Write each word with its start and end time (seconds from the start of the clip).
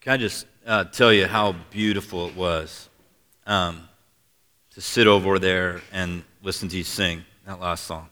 Can 0.00 0.14
I 0.14 0.16
just 0.16 0.46
uh, 0.64 0.84
tell 0.84 1.12
you 1.12 1.26
how 1.26 1.52
beautiful 1.70 2.26
it 2.26 2.34
was 2.34 2.88
um, 3.46 3.86
to 4.70 4.80
sit 4.80 5.06
over 5.06 5.38
there 5.38 5.82
and 5.92 6.24
listen 6.42 6.70
to 6.70 6.78
you 6.78 6.84
sing 6.84 7.22
that 7.44 7.60
last 7.60 7.84
song? 7.84 8.08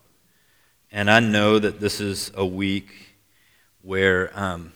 And 0.93 1.11
I 1.11 1.21
know 1.21 1.59
that 1.59 1.81
this 1.81 1.99
is 1.99 2.31
a 2.35 2.45
week 2.45 2.91
where 3.81 4.31
um, 4.39 4.73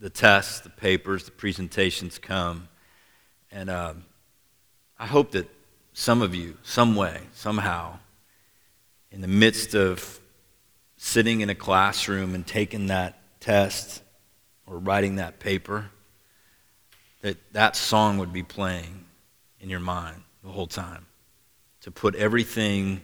the 0.00 0.08
tests, 0.08 0.60
the 0.60 0.70
papers, 0.70 1.24
the 1.24 1.32
presentations 1.32 2.18
come. 2.18 2.68
And 3.50 3.68
uh, 3.68 3.92
I 4.98 5.04
hope 5.04 5.32
that 5.32 5.50
some 5.92 6.22
of 6.22 6.34
you, 6.34 6.56
some 6.62 6.96
way, 6.96 7.20
somehow, 7.34 7.98
in 9.10 9.20
the 9.20 9.28
midst 9.28 9.74
of 9.74 10.18
sitting 10.96 11.42
in 11.42 11.50
a 11.50 11.54
classroom 11.54 12.34
and 12.34 12.46
taking 12.46 12.86
that 12.86 13.18
test 13.38 14.01
or 14.72 14.78
writing 14.78 15.16
that 15.16 15.38
paper, 15.38 15.90
that 17.20 17.36
that 17.52 17.76
song 17.76 18.16
would 18.16 18.32
be 18.32 18.42
playing 18.42 19.04
in 19.60 19.68
your 19.68 19.80
mind 19.80 20.16
the 20.42 20.48
whole 20.48 20.66
time 20.66 21.06
to 21.82 21.90
put 21.90 22.14
everything 22.14 23.02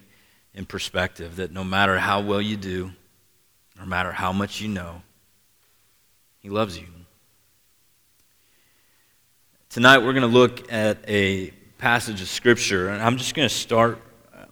in 0.55 0.65
perspective 0.65 1.35
that 1.35 1.51
no 1.51 1.63
matter 1.63 1.99
how 1.99 2.21
well 2.21 2.41
you 2.41 2.57
do, 2.57 2.91
no 3.77 3.85
matter 3.85 4.11
how 4.11 4.33
much 4.33 4.59
you 4.59 4.67
know, 4.67 5.03
He 6.39 6.49
loves 6.49 6.77
you. 6.77 6.87
Tonight 9.69 9.99
we're 9.99 10.13
going 10.13 10.21
to 10.21 10.27
look 10.27 10.73
at 10.73 10.97
a 11.07 11.51
passage 11.77 12.19
of 12.21 12.27
Scripture, 12.27 12.89
and 12.89 13.01
I'm 13.01 13.17
just 13.17 13.35
going 13.35 13.47
to 13.47 13.53
start 13.53 14.01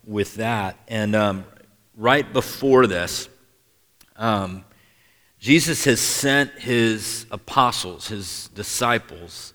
with 0.05 0.36
that. 0.36 0.77
And 0.88 1.16
um, 1.16 1.45
right 1.95 2.31
before 2.31 2.86
this, 2.86 3.27
um, 4.17 4.63
Jesus 5.40 5.86
has 5.86 6.00
sent 6.00 6.52
his 6.54 7.26
apostles, 7.30 8.08
his 8.08 8.50
disciples, 8.55 9.54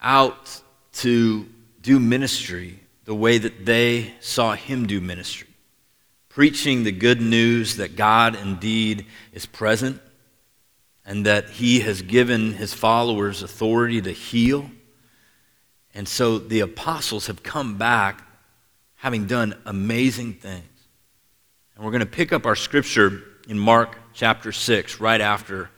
out 0.00 0.60
to 0.94 1.46
do 1.80 2.00
ministry 2.00 2.80
the 3.04 3.14
way 3.14 3.38
that 3.38 3.64
they 3.64 4.12
saw 4.20 4.54
him 4.54 4.86
do 4.86 5.00
ministry, 5.00 5.48
preaching 6.28 6.82
the 6.82 6.92
good 6.92 7.20
news 7.20 7.76
that 7.76 7.96
God 7.96 8.34
indeed 8.34 9.06
is 9.32 9.46
present 9.46 10.00
and 11.04 11.26
that 11.26 11.50
he 11.50 11.80
has 11.80 12.02
given 12.02 12.54
his 12.54 12.72
followers 12.72 13.42
authority 13.42 14.00
to 14.00 14.10
heal. 14.10 14.70
And 15.94 16.08
so 16.08 16.38
the 16.38 16.60
apostles 16.60 17.26
have 17.26 17.42
come 17.42 17.76
back 17.76 18.26
having 18.96 19.26
done 19.26 19.54
amazing 19.66 20.34
things. 20.34 20.64
And 21.76 21.84
we're 21.84 21.90
going 21.90 22.00
to 22.00 22.06
pick 22.06 22.32
up 22.32 22.46
our 22.46 22.56
scripture 22.56 23.22
in 23.46 23.58
Mark 23.58 23.98
chapter 24.14 24.52
6, 24.52 25.00
right 25.00 25.20
after 25.20 25.70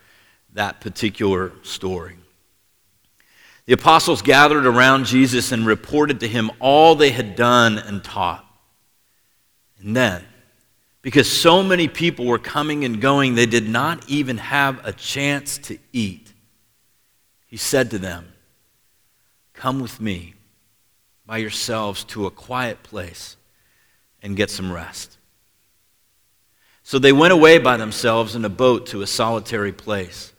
that 0.53 0.81
particular 0.81 1.53
story. 1.63 2.17
The 3.67 3.73
apostles 3.73 4.23
gathered 4.23 4.65
around 4.65 5.07
Jesus 5.07 5.51
and 5.51 5.67
reported 5.67 6.21
to 6.21 6.29
him 6.29 6.51
all 6.61 6.95
they 6.95 7.11
had 7.11 7.35
done 7.35 7.79
and 7.79 8.03
taught. 8.03 8.45
And 9.81 9.97
then, 9.97 10.25
because 11.03 11.31
so 11.31 11.63
many 11.63 11.89
people 11.89 12.27
were 12.27 12.39
coming 12.39 12.85
and 12.85 13.01
going, 13.01 13.35
they 13.35 13.47
did 13.47 13.69
not 13.69 14.09
even 14.09 14.39
have 14.39 14.85
a 14.87 14.93
chance 14.93 15.59
to 15.59 15.79
eat. 15.93 16.33
He 17.47 17.57
said 17.57 17.91
to 17.91 17.99
them, 17.99 18.33
Come 19.53 19.81
with 19.81 20.01
me 20.01 20.35
by 21.27 21.39
yourselves 21.39 22.05
to 22.05 22.27
a 22.27 22.31
quiet 22.31 22.83
place 22.83 23.37
and 24.23 24.37
get 24.37 24.51
some 24.51 24.73
rest. 24.73 25.17
So 26.87 27.01
they 27.01 27.13
went 27.13 27.33
away 27.33 27.59
by 27.59 27.79
themselves 27.79 28.37
in 28.37 28.45
a 28.45 28.49
boat 28.49 28.87
to 28.87 29.03
a 29.03 29.09
solitary 29.09 29.73
place. 29.73 30.33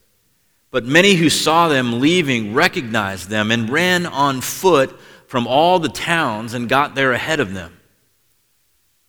But 0.71 0.85
many 0.85 1.15
who 1.15 1.29
saw 1.29 1.67
them 1.67 1.99
leaving 1.99 2.53
recognized 2.53 3.27
them 3.27 3.51
and 3.51 3.69
ran 3.69 4.05
on 4.05 4.39
foot 4.39 4.97
from 5.27 5.45
all 5.45 5.77
the 5.77 5.89
towns 5.89 6.53
and 6.53 6.69
got 6.69 6.95
there 6.95 7.11
ahead 7.11 7.41
of 7.41 7.53
them. 7.53 7.77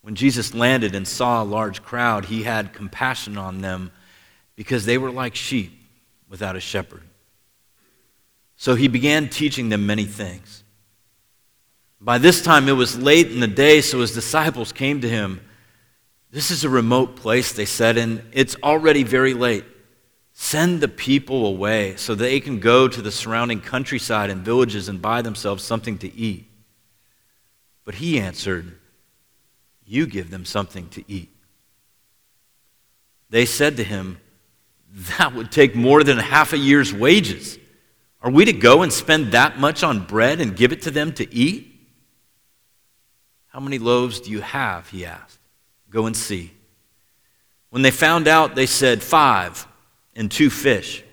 When 0.01 0.17
Jesus 0.17 0.53
landed 0.53 0.97
and 0.97 1.07
saw 1.07 1.41
a 1.41 1.45
large 1.45 1.85
crowd, 1.85 2.25
he 2.25 2.43
had 2.43 2.73
compassion 2.73 3.39
on 3.39 3.61
them 3.61 3.93
because 4.57 4.85
they 4.85 4.99
were 4.99 5.13
like 5.13 5.37
sheep 5.37 5.79
without 6.29 6.57
a 6.57 6.61
shepherd. 6.61 7.05
So 8.57 8.75
he 8.75 8.89
began 8.89 9.29
teaching 9.29 9.69
them 9.69 9.87
many 9.87 10.07
things. 10.07 10.65
By 12.01 12.19
this 12.19 12.43
time 12.43 12.69
it 12.69 12.73
was 12.73 12.99
late 12.99 13.31
in 13.31 13.39
the 13.39 13.47
day, 13.47 13.81
so 13.81 14.01
his 14.01 14.13
disciples 14.13 14.73
came 14.73 15.03
to 15.03 15.09
him. 15.09 15.41
This 16.31 16.51
is 16.51 16.65
a 16.65 16.69
remote 16.69 17.17
place, 17.17 17.53
they 17.53 17.65
said, 17.65 17.97
and 17.97 18.23
it's 18.33 18.57
already 18.63 19.03
very 19.03 19.35
late. 19.35 19.65
Send 20.33 20.81
the 20.81 20.89
people 20.89 21.47
away 21.47 21.97
so 21.97 22.15
they 22.15 22.39
can 22.39 22.61
go 22.61 22.87
to 22.87 23.03
the 23.03 23.11
surrounding 23.11 23.61
countryside 23.61 24.31
and 24.31 24.45
villages 24.45 24.89
and 24.89 25.03
buy 25.03 25.23
themselves 25.23 25.65
something 25.65 25.99
to 25.99 26.15
eat. 26.15 26.49
But 27.85 27.97
he 27.97 28.21
answered, 28.21 28.79
You 29.85 30.07
give 30.07 30.31
them 30.31 30.45
something 30.45 30.89
to 30.91 31.05
eat. 31.11 31.35
They 33.31 33.47
said 33.47 33.79
to 33.79 33.85
him, 33.85 34.21
That 35.19 35.35
would 35.35 35.51
take 35.51 35.75
more 35.75 36.05
than 36.05 36.19
half 36.19 36.53
a 36.53 36.59
year's 36.59 36.93
wages. 36.93 37.59
Are 38.21 38.31
we 38.31 38.45
to 38.45 38.53
go 38.53 38.83
and 38.83 38.93
spend 38.93 39.33
that 39.33 39.59
much 39.59 39.83
on 39.83 40.07
bread 40.07 40.41
and 40.41 40.57
give 40.57 40.73
it 40.73 40.83
to 40.83 40.91
them 40.91 41.13
to 41.15 41.35
eat? 41.35 41.75
How 43.49 43.61
many 43.61 43.79
loaves 43.79 44.21
do 44.21 44.31
you 44.31 44.41
have? 44.41 44.89
He 44.91 45.07
asked. 45.07 45.38
Go 45.91 46.07
and 46.07 46.17
see. 46.17 46.53
When 47.71 47.83
they 47.83 47.91
found 47.91 48.29
out, 48.29 48.55
they 48.55 48.67
said, 48.67 49.03
Five 49.03 49.67
and 50.15 50.31
two 50.31 50.51
fish. 50.51 51.05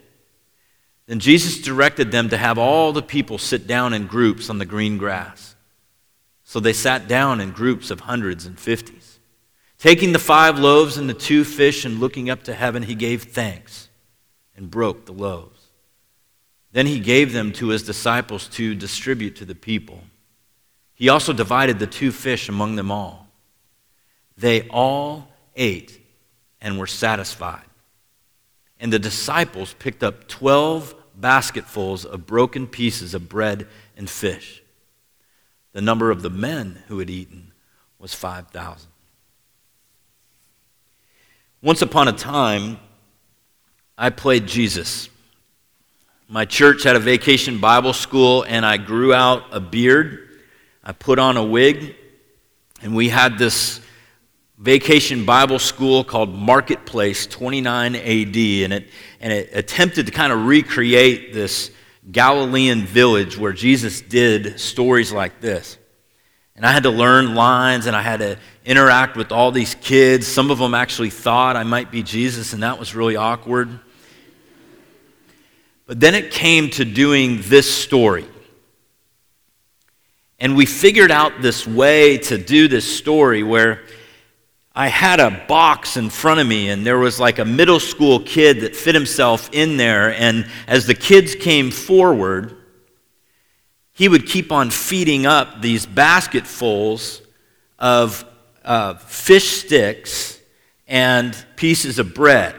Then 1.08 1.20
Jesus 1.20 1.62
directed 1.62 2.12
them 2.12 2.30
to 2.30 2.38
have 2.38 2.58
all 2.58 2.92
the 2.92 3.02
people 3.02 3.38
sit 3.38 3.68
down 3.68 3.94
in 3.94 4.08
groups 4.08 4.50
on 4.50 4.58
the 4.58 4.66
green 4.66 4.98
grass. 4.98 5.56
So 6.44 6.60
they 6.60 6.74
sat 6.74 7.08
down 7.08 7.42
in 7.42 7.52
groups 7.52 7.92
of 7.92 8.02
hundreds 8.02 8.46
and 8.46 8.60
fifties. 8.60 9.20
Taking 9.78 10.14
the 10.14 10.20
five 10.20 10.58
loaves 10.58 10.98
and 10.98 11.08
the 11.10 11.14
two 11.14 11.44
fish 11.44 11.86
and 11.86 12.00
looking 12.00 12.30
up 12.30 12.44
to 12.44 12.54
heaven, 12.54 12.84
he 12.84 12.96
gave 12.96 13.24
thanks 13.24 13.90
and 14.56 14.72
broke 14.72 15.06
the 15.06 15.12
loaves. 15.12 15.60
Then 16.72 16.88
he 16.88 17.00
gave 17.00 17.34
them 17.34 17.52
to 17.54 17.68
his 17.68 17.84
disciples 17.84 18.48
to 18.50 18.74
distribute 18.74 19.36
to 19.38 19.46
the 19.46 19.56
people. 19.56 20.02
He 20.94 21.10
also 21.10 21.34
divided 21.34 21.78
the 21.78 21.88
two 21.88 22.12
fish 22.12 22.50
among 22.50 22.76
them 22.76 22.90
all. 22.90 23.25
They 24.38 24.68
all 24.70 25.28
ate 25.56 26.00
and 26.62 26.78
were 26.78 26.88
satisfied. 26.88 27.66
And 28.80 28.92
the 28.92 29.00
disciples 29.00 29.74
picked 29.80 30.04
up 30.04 30.28
12 30.28 30.96
basketfuls 31.16 32.06
of 32.06 32.26
broken 32.26 32.68
pieces 32.68 33.14
of 33.14 33.30
bread 33.30 33.68
and 33.96 34.10
fish. 34.10 34.62
The 35.72 35.82
number 35.82 36.12
of 36.12 36.22
the 36.22 36.30
men 36.30 36.84
who 36.88 37.00
had 37.00 37.10
eaten 37.10 37.54
was 38.00 38.14
5,000. 38.14 38.90
Once 41.62 41.82
upon 41.82 42.08
a 42.08 42.14
time, 42.14 42.78
I 43.98 44.10
played 44.10 44.46
Jesus. 44.46 45.10
My 46.28 46.46
church 46.46 46.84
had 46.84 46.96
a 46.96 47.00
vacation 47.00 47.60
Bible 47.60 47.94
school, 47.94 48.44
and 48.44 48.66
I 48.66 48.78
grew 48.78 49.14
out 49.14 49.44
a 49.52 49.60
beard 49.60 50.26
I 50.88 50.92
put 50.92 51.18
on 51.18 51.36
a 51.36 51.44
wig, 51.44 51.96
and 52.84 52.96
we 52.96 53.10
had 53.10 53.40
this 53.40 53.82
vacation 54.58 55.26
Bible 55.26 55.60
school 55.60 56.04
called 56.04 56.34
Marketplace 56.34 57.28
29 57.28 57.96
AD, 57.96 58.06
and 58.06 58.74
it, 58.74 58.90
and 59.20 59.34
it 59.34 59.50
attempted 59.54 60.06
to 60.06 60.12
kind 60.12 60.32
of 60.32 60.46
recreate 60.46 61.34
this 61.34 61.72
Galilean 62.12 62.86
village 62.86 63.38
where 63.38 63.54
Jesus 63.54 64.02
did 64.02 64.60
stories 64.60 65.12
like 65.12 65.42
this. 65.42 65.78
And 66.56 66.66
I 66.66 66.72
had 66.72 66.84
to 66.84 66.90
learn 66.90 67.36
lines 67.36 67.86
and 67.86 67.96
I 67.96 68.02
had 68.02 68.22
to 68.22 68.38
interact 68.64 69.18
with 69.18 69.32
all 69.32 69.52
these 69.52 69.76
kids. 69.76 70.26
Some 70.26 70.52
of 70.52 70.58
them 70.58 70.74
actually 70.74 71.10
thought 71.10 71.58
I 71.58 71.64
might 71.64 71.92
be 71.92 72.02
Jesus, 72.02 72.54
and 72.54 72.64
that 72.64 72.80
was 72.80 72.96
really 72.96 73.18
awkward. 73.18 73.80
But 75.86 76.00
then 76.00 76.16
it 76.16 76.32
came 76.32 76.70
to 76.72 76.86
doing 76.86 77.42
this 77.44 77.72
story. 77.72 78.26
And 80.40 80.56
we 80.56 80.66
figured 80.66 81.12
out 81.12 81.42
this 81.42 81.68
way 81.68 82.18
to 82.20 82.38
do 82.38 82.68
this 82.68 82.98
story 82.98 83.44
where 83.44 83.84
I 84.78 84.90
had 84.90 85.22
a 85.22 85.46
box 85.48 85.96
in 85.96 86.10
front 86.10 86.42
of 86.42 86.48
me, 86.48 86.70
and 86.70 86.86
there 86.86 86.98
was 86.98 87.18
like 87.18 87.40
a 87.40 87.46
middle 87.46 87.80
school 87.80 88.20
kid 88.20 88.60
that 88.62 88.76
fit 88.76 88.94
himself 88.94 89.50
in 89.54 89.78
there. 89.78 90.14
And 90.14 90.48
as 90.68 90.86
the 90.86 90.94
kids 90.94 91.34
came 91.34 91.72
forward, 91.72 92.58
he 93.94 94.10
would 94.10 94.28
keep 94.28 94.52
on 94.52 94.70
feeding 94.70 95.26
up 95.26 95.62
these 95.62 95.86
basketfuls 95.86 97.22
of 97.80 98.26
uh, 98.66 98.96
fish 98.96 99.64
sticks 99.64 100.42
and 100.90 101.34
pieces 101.56 101.98
of 101.98 102.14
bread. 102.14 102.54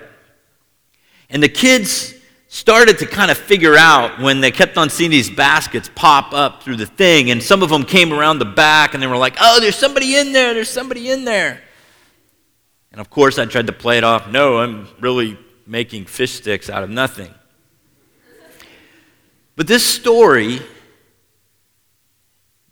And 1.29 1.43
the 1.43 1.51
kids 1.51 2.15
started 2.49 2.99
to 3.01 3.07
kind 3.07 3.31
of 3.31 3.37
figure 3.37 3.77
out 3.77 4.19
when 4.21 4.41
they 4.41 4.51
kept 4.51 4.79
on 4.79 4.89
seeing 4.89 5.11
these 5.11 5.29
baskets 5.29 5.91
pop 5.95 6.33
up 6.33 6.63
through 6.63 6.77
the 6.77 6.87
thing, 6.87 7.31
and 7.31 7.43
some 7.43 7.63
of 7.63 7.69
them 7.69 7.85
came 7.85 8.11
around 8.11 8.39
the 8.39 8.47
back 8.47 8.95
and 8.95 9.03
they 9.03 9.07
were 9.07 9.19
like, 9.19 9.37
oh, 9.39 9.61
there's 9.61 9.77
somebody 9.77 10.17
in 10.17 10.33
there, 10.33 10.55
there's 10.55 10.71
somebody 10.71 11.11
in 11.11 11.27
there. 11.27 11.61
And 12.97 13.03
of 13.03 13.11
course, 13.11 13.39
I 13.39 13.45
tried 13.45 13.67
to 13.67 13.75
play 13.75 13.99
it 13.99 14.05
off 14.05 14.31
no, 14.31 14.57
I'm 14.57 14.89
really 15.01 15.37
making 15.67 16.07
fish 16.07 16.33
sticks 16.33 16.71
out 16.71 16.83
of 16.83 16.89
nothing. 16.89 17.29
But 19.55 19.67
this 19.67 19.85
story, 19.85 20.61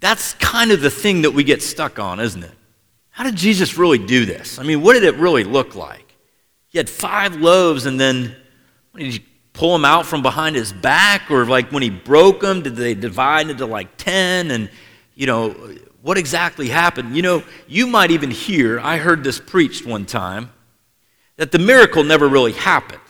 that's 0.00 0.32
kind 0.32 0.70
of 0.70 0.80
the 0.80 0.88
thing 0.88 1.22
that 1.22 1.32
we 1.32 1.44
get 1.44 1.62
stuck 1.62 1.98
on, 1.98 2.20
isn't 2.20 2.42
it? 2.42 2.54
How 3.10 3.24
did 3.24 3.36
Jesus 3.36 3.76
really 3.76 3.98
do 3.98 4.24
this? 4.24 4.58
I 4.58 4.62
mean, 4.62 4.80
what 4.80 4.94
did 4.94 5.02
it 5.02 5.16
really 5.16 5.44
look 5.44 5.74
like? 5.74 6.16
He 6.68 6.78
had 6.78 6.88
five 6.88 7.36
loaves, 7.36 7.84
and 7.84 8.00
then 8.00 8.34
did 8.96 9.12
he 9.12 9.24
pull 9.52 9.74
them 9.74 9.84
out 9.84 10.06
from 10.06 10.22
behind 10.22 10.56
his 10.56 10.72
back? 10.72 11.30
Or 11.30 11.44
like 11.44 11.70
when 11.70 11.82
he 11.82 11.90
broke 11.90 12.40
them, 12.40 12.62
did 12.62 12.76
they 12.76 12.94
divide 12.94 13.50
into 13.50 13.66
like 13.66 13.98
10? 13.98 14.50
And, 14.50 14.70
you 15.14 15.26
know, 15.26 15.50
what 16.02 16.18
exactly 16.18 16.68
happened? 16.68 17.16
You 17.16 17.22
know, 17.22 17.42
you 17.66 17.86
might 17.86 18.10
even 18.10 18.30
hear, 18.30 18.78
I 18.80 18.98
heard 18.98 19.24
this 19.24 19.40
preached 19.40 19.86
one 19.86 20.06
time, 20.06 20.50
that 21.36 21.50
the 21.50 21.58
miracle 21.58 22.04
never 22.04 22.28
really 22.28 22.52
happened. 22.52 23.00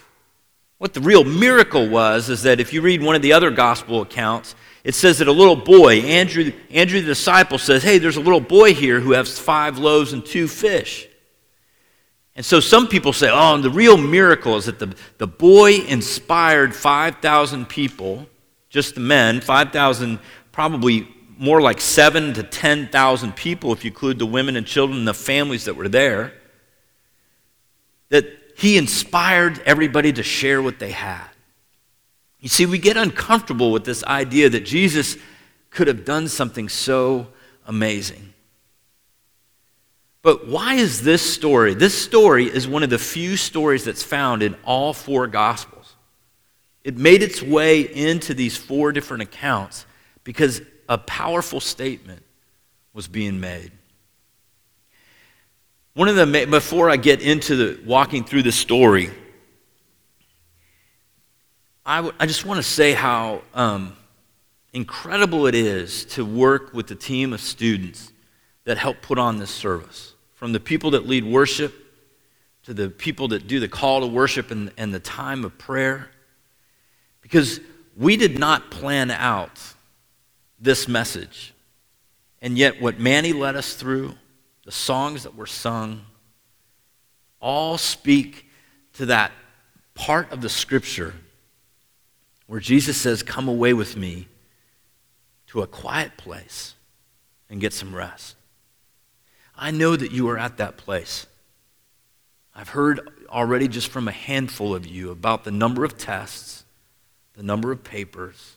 What 0.78 0.94
the 0.94 1.00
real 1.00 1.24
miracle 1.24 1.88
was 1.88 2.28
is 2.28 2.42
that 2.42 2.60
if 2.60 2.72
you 2.72 2.82
read 2.82 3.02
one 3.02 3.16
of 3.16 3.22
the 3.22 3.32
other 3.32 3.50
gospel 3.50 4.02
accounts, 4.02 4.54
it 4.84 4.94
says 4.94 5.18
that 5.18 5.28
a 5.28 5.32
little 5.32 5.56
boy, 5.56 6.00
Andrew, 6.00 6.52
Andrew 6.70 7.00
the 7.00 7.06
disciple, 7.06 7.58
says, 7.58 7.82
Hey, 7.82 7.98
there's 7.98 8.18
a 8.18 8.20
little 8.20 8.40
boy 8.40 8.74
here 8.74 9.00
who 9.00 9.12
has 9.12 9.38
five 9.38 9.78
loaves 9.78 10.12
and 10.12 10.24
two 10.24 10.46
fish. 10.46 11.08
And 12.36 12.44
so 12.44 12.60
some 12.60 12.88
people 12.88 13.12
say, 13.12 13.30
Oh, 13.32 13.56
the 13.58 13.70
real 13.70 13.96
miracle 13.96 14.56
is 14.56 14.66
that 14.66 14.78
the, 14.78 14.94
the 15.18 15.26
boy 15.26 15.76
inspired 15.76 16.74
5,000 16.74 17.66
people, 17.66 18.26
just 18.68 18.94
the 18.94 19.00
men, 19.00 19.40
5,000, 19.40 20.18
probably 20.52 21.08
more 21.38 21.60
like 21.60 21.80
seven 21.80 22.34
to 22.34 22.42
10,000 22.42 23.36
people 23.36 23.72
if 23.72 23.84
you 23.84 23.90
include 23.90 24.18
the 24.18 24.26
women 24.26 24.56
and 24.56 24.66
children 24.66 24.98
and 24.98 25.08
the 25.08 25.14
families 25.14 25.64
that 25.64 25.76
were 25.76 25.88
there. 25.88 26.32
That 28.10 28.26
he 28.56 28.76
inspired 28.76 29.60
everybody 29.66 30.12
to 30.12 30.22
share 30.22 30.62
what 30.62 30.78
they 30.78 30.92
had. 30.92 31.28
You 32.40 32.48
see, 32.48 32.66
we 32.66 32.78
get 32.78 32.96
uncomfortable 32.96 33.72
with 33.72 33.84
this 33.84 34.04
idea 34.04 34.50
that 34.50 34.64
Jesus 34.64 35.16
could 35.70 35.88
have 35.88 36.04
done 36.04 36.28
something 36.28 36.68
so 36.68 37.28
amazing. 37.66 38.34
But 40.22 40.46
why 40.46 40.74
is 40.74 41.02
this 41.02 41.22
story? 41.22 41.74
This 41.74 42.00
story 42.00 42.46
is 42.46 42.68
one 42.68 42.82
of 42.82 42.90
the 42.90 42.98
few 42.98 43.36
stories 43.36 43.84
that's 43.84 44.02
found 44.02 44.42
in 44.42 44.56
all 44.64 44.92
four 44.92 45.26
Gospels. 45.26 45.96
It 46.82 46.96
made 46.96 47.22
its 47.22 47.42
way 47.42 47.80
into 47.80 48.34
these 48.34 48.56
four 48.56 48.92
different 48.92 49.22
accounts 49.22 49.86
because 50.22 50.60
a 50.88 50.98
powerful 50.98 51.60
statement 51.60 52.22
was 52.92 53.08
being 53.08 53.40
made. 53.40 53.72
One 55.94 56.08
of 56.08 56.16
the, 56.16 56.46
before 56.50 56.90
I 56.90 56.96
get 56.96 57.22
into 57.22 57.56
the, 57.56 57.80
walking 57.84 58.24
through 58.24 58.42
the 58.42 58.52
story, 58.52 59.10
I, 61.86 61.96
w- 61.96 62.14
I 62.18 62.26
just 62.26 62.44
want 62.44 62.58
to 62.58 62.62
say 62.62 62.92
how 62.92 63.42
um, 63.54 63.96
incredible 64.72 65.46
it 65.46 65.54
is 65.54 66.04
to 66.06 66.24
work 66.24 66.74
with 66.74 66.88
the 66.88 66.94
team 66.94 67.32
of 67.32 67.40
students 67.40 68.12
that 68.64 68.78
help 68.78 69.02
put 69.02 69.18
on 69.18 69.38
this 69.38 69.50
service. 69.50 70.14
From 70.34 70.52
the 70.52 70.60
people 70.60 70.92
that 70.92 71.06
lead 71.06 71.24
worship 71.24 71.72
to 72.64 72.74
the 72.74 72.88
people 72.88 73.28
that 73.28 73.46
do 73.46 73.60
the 73.60 73.68
call 73.68 74.00
to 74.00 74.06
worship 74.06 74.50
and, 74.50 74.72
and 74.76 74.92
the 74.92 75.00
time 75.00 75.44
of 75.44 75.56
prayer. 75.58 76.10
Because 77.20 77.60
we 77.96 78.16
did 78.16 78.38
not 78.38 78.70
plan 78.70 79.10
out 79.10 79.60
this 80.64 80.88
message. 80.88 81.54
And 82.42 82.58
yet, 82.58 82.80
what 82.80 82.98
Manny 82.98 83.32
led 83.32 83.56
us 83.56 83.74
through, 83.74 84.14
the 84.64 84.72
songs 84.72 85.22
that 85.22 85.36
were 85.36 85.46
sung, 85.46 86.04
all 87.40 87.78
speak 87.78 88.46
to 88.94 89.06
that 89.06 89.32
part 89.94 90.32
of 90.32 90.40
the 90.40 90.48
scripture 90.48 91.14
where 92.46 92.60
Jesus 92.60 92.96
says, 92.96 93.22
Come 93.22 93.48
away 93.48 93.72
with 93.72 93.96
me 93.96 94.28
to 95.48 95.62
a 95.62 95.66
quiet 95.66 96.16
place 96.16 96.74
and 97.48 97.60
get 97.60 97.72
some 97.72 97.94
rest. 97.94 98.36
I 99.56 99.70
know 99.70 99.94
that 99.94 100.10
you 100.10 100.28
are 100.30 100.38
at 100.38 100.56
that 100.56 100.76
place. 100.76 101.26
I've 102.54 102.70
heard 102.70 103.08
already 103.28 103.68
just 103.68 103.88
from 103.88 104.08
a 104.08 104.12
handful 104.12 104.74
of 104.74 104.86
you 104.86 105.10
about 105.10 105.44
the 105.44 105.50
number 105.50 105.84
of 105.84 105.96
tests, 105.98 106.64
the 107.34 107.42
number 107.42 107.70
of 107.70 107.84
papers, 107.84 108.56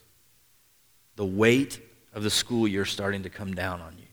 the 1.16 1.26
weight 1.26 1.80
of 2.18 2.24
the 2.24 2.30
school 2.30 2.66
year 2.66 2.84
starting 2.84 3.22
to 3.22 3.30
come 3.30 3.54
down 3.54 3.80
on 3.80 3.94
you. 3.96 4.04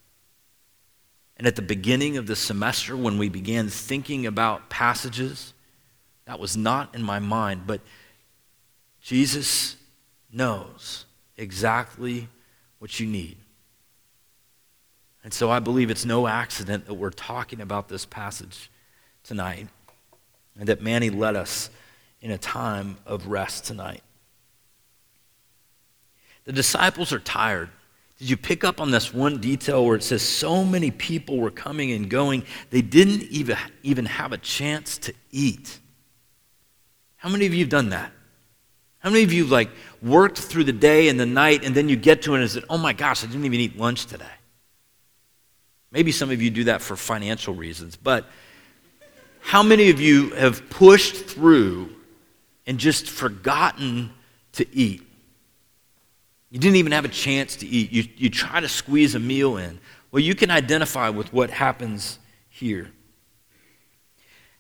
And 1.38 1.48
at 1.48 1.56
the 1.56 1.64
beginning 1.64 2.18
of 2.18 2.28
the 2.28 2.36
semester, 2.36 2.96
when 2.96 3.18
we 3.18 3.30
began 3.30 3.68
thinking 3.68 4.28
about 4.28 4.70
passages, 4.70 5.56
that 6.26 6.40
was 6.40 6.56
not 6.56 6.94
in 6.94 7.02
my 7.02 7.18
mind, 7.18 7.64
but 7.66 7.82
Jesus 9.02 9.76
knows 10.32 11.06
exactly 11.36 12.30
what 12.78 13.00
you 13.00 13.08
need. 13.08 13.38
And 15.24 15.34
so 15.34 15.50
I 15.50 15.60
believe 15.60 15.90
it's 15.90 16.06
no 16.06 16.28
accident 16.28 16.86
that 16.86 16.94
we're 16.94 17.10
talking 17.10 17.60
about 17.60 17.90
this 17.90 18.06
passage 18.06 18.70
tonight 19.24 19.68
and 20.60 20.70
that 20.70 20.80
Manny 20.80 21.10
led 21.10 21.36
us 21.36 21.72
in 22.22 22.30
a 22.30 22.38
time 22.38 22.98
of 23.08 23.26
rest 23.26 23.66
tonight. 23.66 24.04
The 26.44 26.54
disciples 26.54 27.12
are 27.12 27.20
tired. 27.20 27.72
Did 28.18 28.30
you 28.30 28.38
pick 28.38 28.64
up 28.64 28.80
on 28.80 28.92
this 28.92 29.14
one 29.14 29.40
detail 29.40 29.86
where 29.86 29.96
it 29.96 30.04
says 30.04 30.22
so 30.22 30.64
many 30.64 30.90
people 30.90 31.38
were 31.38 31.52
coming 31.52 31.92
and 31.92 32.10
going, 32.10 32.44
they 32.70 32.82
didn't 32.82 33.24
even, 33.24 33.58
even 33.84 34.06
have 34.06 34.32
a 34.32 34.38
chance 34.38 34.98
to 35.00 35.14
eat? 35.32 35.80
How 37.18 37.30
many 37.30 37.46
of 37.46 37.54
you 37.54 37.62
have 37.62 37.70
done 37.70 37.90
that? 37.90 38.12
How 39.00 39.10
many 39.10 39.24
of 39.24 39.34
you 39.34 39.44
have 39.44 39.52
like 39.52 39.70
worked 40.02 40.40
through 40.40 40.64
the 40.64 40.74
day 40.74 41.10
and 41.10 41.20
the 41.20 41.26
night 41.26 41.64
and 41.64 41.76
then 41.76 41.90
you 41.90 41.96
get 41.96 42.22
to 42.24 42.36
it 42.36 42.42
and 42.42 42.50
said, 42.50 42.64
oh 42.70 42.78
my 42.78 42.94
gosh, 42.94 43.24
I 43.24 43.28
didn't 43.28 43.46
even 43.46 43.60
eat 43.60 43.78
lunch 43.78 44.06
today? 44.06 44.26
Maybe 45.92 46.12
some 46.12 46.32
of 46.32 46.42
you 46.42 46.50
do 46.50 46.66
that 46.66 46.82
for 46.82 46.96
financial 46.96 47.54
reasons, 47.54 47.96
but 47.96 48.26
how 49.42 49.62
many 49.62 49.90
of 49.90 50.00
you 50.00 50.32
have 50.32 50.70
pushed 50.70 51.16
through 51.16 51.96
and 52.66 52.78
just 52.78 53.10
forgotten 53.10 54.12
to 54.54 54.66
eat? 54.76 55.04
You 56.56 56.62
didn't 56.62 56.78
even 56.78 56.94
have 56.94 57.04
a 57.04 57.10
chance 57.10 57.58
to 57.58 57.68
eat. 57.68 57.92
You, 57.92 58.06
you 58.16 58.30
try 58.30 58.62
to 58.62 58.70
squeeze 58.70 59.14
a 59.14 59.20
meal 59.20 59.58
in. 59.58 59.78
Well, 60.10 60.24
you 60.24 60.36
can 60.36 60.50
identify 60.50 61.10
with 61.10 61.34
what 61.34 61.50
happens 61.50 62.18
here. 62.48 62.92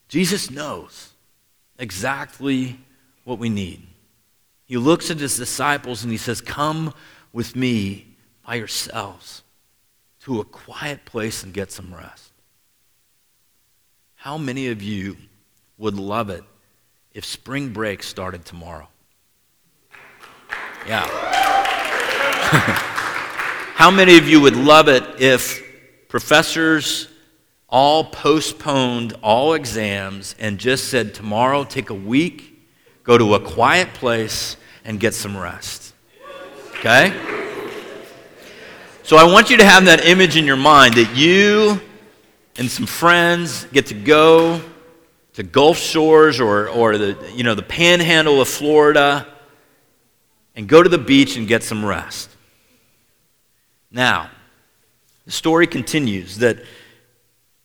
Jesus 0.09 0.51
knows 0.51 1.13
exactly 1.79 2.81
what 3.23 3.39
we 3.39 3.47
need. 3.47 3.87
He 4.65 4.75
looks 4.75 5.09
at 5.09 5.19
his 5.19 5.37
disciples 5.37 6.03
and 6.03 6.11
he 6.11 6.17
says, 6.17 6.41
Come 6.41 6.93
with 7.31 7.55
me 7.55 8.07
by 8.45 8.55
yourselves 8.55 9.43
to 10.23 10.41
a 10.41 10.43
quiet 10.43 11.05
place 11.05 11.43
and 11.43 11.53
get 11.53 11.71
some 11.71 11.95
rest. 11.95 12.33
How 14.15 14.37
many 14.37 14.67
of 14.67 14.81
you 14.81 15.15
would 15.77 15.95
love 15.95 16.29
it 16.29 16.43
if 17.13 17.23
spring 17.23 17.69
break 17.69 18.03
started 18.03 18.43
tomorrow? 18.43 18.89
Yeah. 20.85 21.44
How 23.75 23.91
many 23.91 24.17
of 24.17 24.29
you 24.29 24.39
would 24.39 24.55
love 24.55 24.87
it 24.87 25.03
if 25.19 25.61
professors 26.07 27.09
all 27.67 28.05
postponed 28.05 29.13
all 29.21 29.55
exams 29.55 30.35
and 30.39 30.57
just 30.57 30.87
said, 30.87 31.13
tomorrow, 31.13 31.65
take 31.65 31.89
a 31.89 31.95
week, 31.95 32.65
go 33.03 33.17
to 33.17 33.35
a 33.35 33.39
quiet 33.39 33.93
place, 33.93 34.55
and 34.85 34.99
get 34.99 35.13
some 35.13 35.35
rest? 35.35 35.93
Okay? 36.79 37.13
So 39.03 39.17
I 39.17 39.25
want 39.25 39.49
you 39.49 39.57
to 39.57 39.65
have 39.65 39.85
that 39.85 40.05
image 40.05 40.37
in 40.37 40.45
your 40.45 40.55
mind 40.55 40.93
that 40.93 41.13
you 41.13 41.81
and 42.55 42.71
some 42.71 42.85
friends 42.85 43.65
get 43.65 43.87
to 43.87 43.93
go 43.93 44.61
to 45.33 45.43
Gulf 45.43 45.77
Shores 45.77 46.39
or, 46.39 46.69
or 46.69 46.97
the, 46.97 47.31
you 47.35 47.43
know, 47.43 47.53
the 47.53 47.63
panhandle 47.63 48.39
of 48.39 48.47
Florida 48.47 49.27
and 50.55 50.69
go 50.69 50.81
to 50.81 50.87
the 50.87 50.97
beach 50.97 51.35
and 51.35 51.47
get 51.47 51.61
some 51.61 51.85
rest. 51.85 52.29
Now, 53.95 54.29
the 55.25 55.31
story 55.31 55.67
continues 55.67 56.39
that 56.39 56.59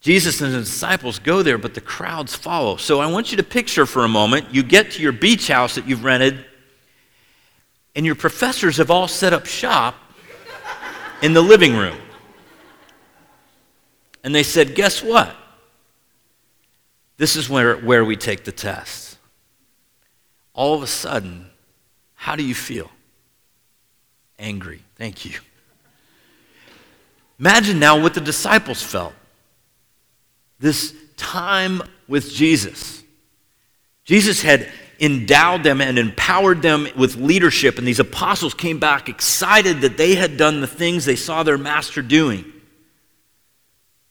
Jesus 0.00 0.40
and 0.40 0.54
his 0.54 0.70
disciples 0.70 1.18
go 1.18 1.42
there, 1.42 1.58
but 1.58 1.74
the 1.74 1.80
crowds 1.80 2.36
follow. 2.36 2.76
So 2.76 3.00
I 3.00 3.06
want 3.10 3.32
you 3.32 3.36
to 3.38 3.42
picture 3.42 3.84
for 3.84 4.04
a 4.04 4.08
moment 4.08 4.54
you 4.54 4.62
get 4.62 4.92
to 4.92 5.02
your 5.02 5.10
beach 5.10 5.48
house 5.48 5.74
that 5.74 5.88
you've 5.88 6.04
rented, 6.04 6.46
and 7.96 8.06
your 8.06 8.14
professors 8.14 8.76
have 8.76 8.92
all 8.92 9.08
set 9.08 9.32
up 9.32 9.44
shop 9.44 9.96
in 11.20 11.32
the 11.32 11.42
living 11.42 11.76
room. 11.76 11.98
And 14.22 14.32
they 14.32 14.44
said, 14.44 14.76
Guess 14.76 15.02
what? 15.02 15.34
This 17.16 17.34
is 17.34 17.50
where, 17.50 17.76
where 17.76 18.04
we 18.04 18.16
take 18.16 18.44
the 18.44 18.52
test. 18.52 19.18
All 20.54 20.74
of 20.74 20.82
a 20.82 20.86
sudden, 20.86 21.50
how 22.14 22.36
do 22.36 22.44
you 22.44 22.54
feel? 22.54 22.88
Angry. 24.38 24.82
Thank 24.96 25.24
you. 25.24 25.40
Imagine 27.40 27.78
now 27.78 27.98
what 28.00 28.12
the 28.12 28.20
disciples 28.20 28.82
felt. 28.82 29.14
This 30.58 30.94
time 31.16 31.82
with 32.06 32.30
Jesus. 32.30 33.02
Jesus 34.04 34.42
had 34.42 34.70
endowed 35.00 35.62
them 35.62 35.80
and 35.80 35.98
empowered 35.98 36.60
them 36.60 36.86
with 36.96 37.16
leadership. 37.16 37.78
And 37.78 37.86
these 37.86 37.98
apostles 37.98 38.52
came 38.52 38.78
back 38.78 39.08
excited 39.08 39.80
that 39.80 39.96
they 39.96 40.14
had 40.14 40.36
done 40.36 40.60
the 40.60 40.66
things 40.66 41.06
they 41.06 41.16
saw 41.16 41.42
their 41.42 41.56
master 41.56 42.02
doing. 42.02 42.44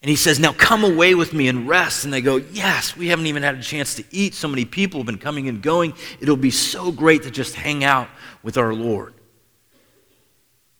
And 0.01 0.09
he 0.09 0.15
says, 0.15 0.39
Now 0.39 0.53
come 0.53 0.83
away 0.83 1.13
with 1.13 1.31
me 1.31 1.47
and 1.47 1.67
rest. 1.67 2.05
And 2.05 2.13
they 2.13 2.21
go, 2.21 2.37
Yes, 2.37 2.97
we 2.97 3.09
haven't 3.09 3.27
even 3.27 3.43
had 3.43 3.55
a 3.55 3.61
chance 3.61 3.93
to 3.95 4.03
eat. 4.09 4.33
So 4.33 4.47
many 4.47 4.65
people 4.65 5.01
have 5.01 5.05
been 5.05 5.19
coming 5.19 5.47
and 5.47 5.61
going. 5.61 5.93
It'll 6.19 6.35
be 6.35 6.51
so 6.51 6.91
great 6.91 7.23
to 7.23 7.31
just 7.31 7.53
hang 7.53 7.83
out 7.83 8.07
with 8.41 8.57
our 8.57 8.73
Lord. 8.73 9.13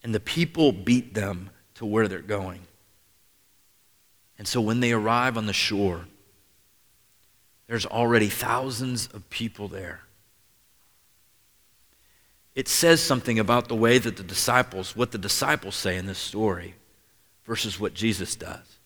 And 0.02 0.12
the 0.12 0.20
people 0.20 0.72
beat 0.72 1.14
them 1.14 1.50
to 1.80 1.86
where 1.86 2.08
they're 2.08 2.18
going. 2.18 2.60
And 4.38 4.46
so 4.46 4.60
when 4.60 4.80
they 4.80 4.92
arrive 4.92 5.38
on 5.38 5.46
the 5.46 5.54
shore, 5.54 6.04
there's 7.68 7.86
already 7.86 8.28
thousands 8.28 9.06
of 9.14 9.30
people 9.30 9.66
there. 9.66 10.02
It 12.54 12.68
says 12.68 13.02
something 13.02 13.38
about 13.38 13.68
the 13.68 13.74
way 13.74 13.96
that 13.96 14.18
the 14.18 14.22
disciples, 14.22 14.94
what 14.94 15.10
the 15.10 15.16
disciples 15.16 15.74
say 15.74 15.96
in 15.96 16.04
this 16.04 16.18
story, 16.18 16.74
versus 17.46 17.80
what 17.80 17.94
Jesus 17.94 18.36
does. 18.36 18.76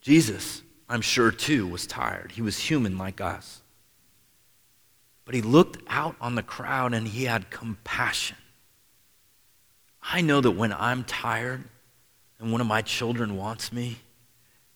Jesus, 0.00 0.62
I'm 0.88 1.00
sure 1.00 1.32
too, 1.32 1.66
was 1.66 1.84
tired. 1.84 2.30
He 2.30 2.42
was 2.42 2.60
human 2.60 2.96
like 2.96 3.20
us. 3.20 3.60
But 5.24 5.34
he 5.34 5.42
looked 5.42 5.82
out 5.88 6.14
on 6.20 6.36
the 6.36 6.44
crowd 6.44 6.94
and 6.94 7.08
he 7.08 7.24
had 7.24 7.50
compassion. 7.50 8.36
I 10.02 10.20
know 10.20 10.40
that 10.40 10.52
when 10.52 10.72
I'm 10.72 11.04
tired 11.04 11.64
and 12.38 12.52
one 12.52 12.60
of 12.60 12.66
my 12.66 12.82
children 12.82 13.36
wants 13.36 13.72
me, 13.72 13.98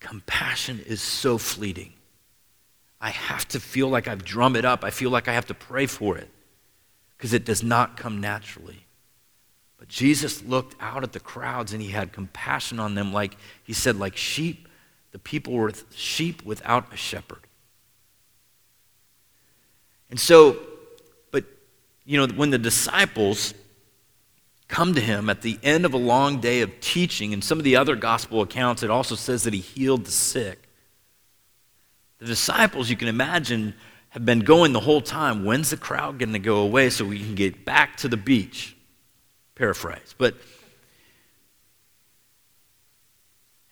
compassion 0.00 0.83
is 0.87 1.00
so 1.00 1.38
fleeting. 1.38 1.93
I 3.00 3.11
have 3.11 3.47
to 3.49 3.61
feel 3.61 3.88
like 3.88 4.09
I've 4.09 4.25
drummed 4.25 4.57
it 4.57 4.64
up. 4.64 4.85
I 4.85 4.90
feel 4.90 5.11
like 5.11 5.28
I 5.28 5.33
have 5.33 5.47
to 5.47 5.54
pray 5.54 5.87
for 5.87 6.16
it 6.16 6.31
because 7.16 7.33
it 7.33 7.45
does 7.45 7.62
not 7.62 7.97
come 7.97 8.21
naturally. 8.21 8.85
But 9.78 9.88
Jesus 9.88 10.43
looked 10.43 10.76
out 10.81 11.02
at 11.02 11.12
the 11.12 11.21
crowds 11.21 11.73
and 11.73 11.83
he 11.83 11.90
had 11.90 12.12
compassion 12.12 12.78
on 12.81 12.95
them, 12.95 13.12
like 13.12 13.37
he 13.62 13.73
said, 13.73 13.97
like 13.99 14.16
sheep. 14.16 14.69
The 15.12 15.19
people 15.19 15.52
were 15.52 15.73
sheep 15.95 16.45
without 16.45 16.93
a 16.93 16.97
shepherd. 16.97 17.40
And 20.11 20.19
so, 20.19 20.57
but, 21.31 21.45
you 22.04 22.19
know, 22.19 22.33
when 22.35 22.50
the 22.50 22.59
disciples 22.59 23.54
come 24.68 24.94
to 24.94 25.00
him 25.00 25.28
at 25.28 25.42
the 25.42 25.59
end 25.62 25.85
of 25.85 25.94
a 25.94 25.99
long 25.99 26.40
day 26.40 26.61
of 26.61 26.80
teaching. 26.80 27.33
In 27.33 27.42
some 27.42 27.59
of 27.59 27.64
the 27.64 27.76
other 27.76 27.97
gospel 27.97 28.40
accounts, 28.40 28.83
it 28.83 28.90
also 28.90 29.14
says 29.14 29.42
that 29.44 29.54
he 29.54 29.61
healed 29.61 30.04
the 30.06 30.11
sick. 30.11 30.68
The 32.18 32.26
disciples, 32.26 32.88
you 32.88 32.97
can 32.97 33.09
imagine, 33.09 33.75
have 34.11 34.25
been 34.25 34.40
going 34.40 34.73
the 34.73 34.80
whole 34.80 35.00
time. 35.00 35.44
When's 35.44 35.71
the 35.71 35.76
crowd 35.76 36.18
going 36.18 36.33
to 36.33 36.38
go 36.38 36.59
away 36.59 36.90
so 36.90 37.04
we 37.04 37.18
can 37.18 37.35
get 37.35 37.64
back 37.64 37.97
to 37.99 38.09
the 38.09 38.16
beach? 38.16 38.76
Paraphrase. 39.54 40.14
But 40.16 40.37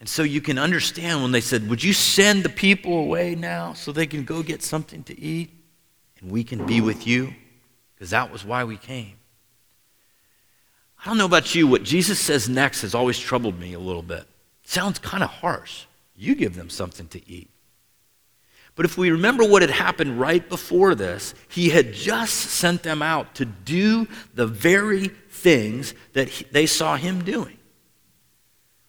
and 0.02 0.08
so 0.08 0.24
you 0.24 0.40
can 0.40 0.58
understand 0.58 1.22
when 1.22 1.30
they 1.30 1.40
said, 1.40 1.68
Would 1.70 1.84
you 1.84 1.92
send 1.92 2.42
the 2.42 2.48
people 2.48 2.98
away 2.98 3.36
now 3.36 3.72
so 3.72 3.92
they 3.92 4.06
can 4.06 4.24
go 4.24 4.42
get 4.42 4.60
something 4.60 5.04
to 5.04 5.16
eat 5.16 5.50
and 6.20 6.28
we 6.28 6.42
can 6.42 6.66
be 6.66 6.80
with 6.80 7.06
you? 7.06 7.32
Because 7.94 8.10
that 8.10 8.32
was 8.32 8.44
why 8.44 8.64
we 8.64 8.76
came. 8.76 9.14
I 11.02 11.06
don't 11.06 11.18
know 11.18 11.24
about 11.24 11.54
you, 11.54 11.66
what 11.66 11.82
Jesus 11.82 12.20
says 12.20 12.48
next 12.48 12.82
has 12.82 12.94
always 12.94 13.18
troubled 13.18 13.58
me 13.58 13.72
a 13.72 13.78
little 13.78 14.02
bit. 14.02 14.24
sounds 14.62 15.00
kind 15.00 15.24
of 15.24 15.30
harsh. 15.30 15.86
You 16.16 16.36
give 16.36 16.54
them 16.54 16.70
something 16.70 17.08
to 17.08 17.28
eat. 17.28 17.50
But 18.76 18.86
if 18.86 18.96
we 18.96 19.10
remember 19.10 19.44
what 19.44 19.62
had 19.62 19.70
happened 19.70 20.18
right 20.18 20.48
before 20.48 20.94
this, 20.94 21.34
he 21.48 21.70
had 21.70 21.92
just 21.92 22.34
sent 22.34 22.84
them 22.84 23.02
out 23.02 23.34
to 23.34 23.44
do 23.44 24.06
the 24.34 24.46
very 24.46 25.08
things 25.08 25.92
that 26.12 26.28
he, 26.28 26.44
they 26.44 26.66
saw 26.66 26.96
him 26.96 27.24
doing. 27.24 27.58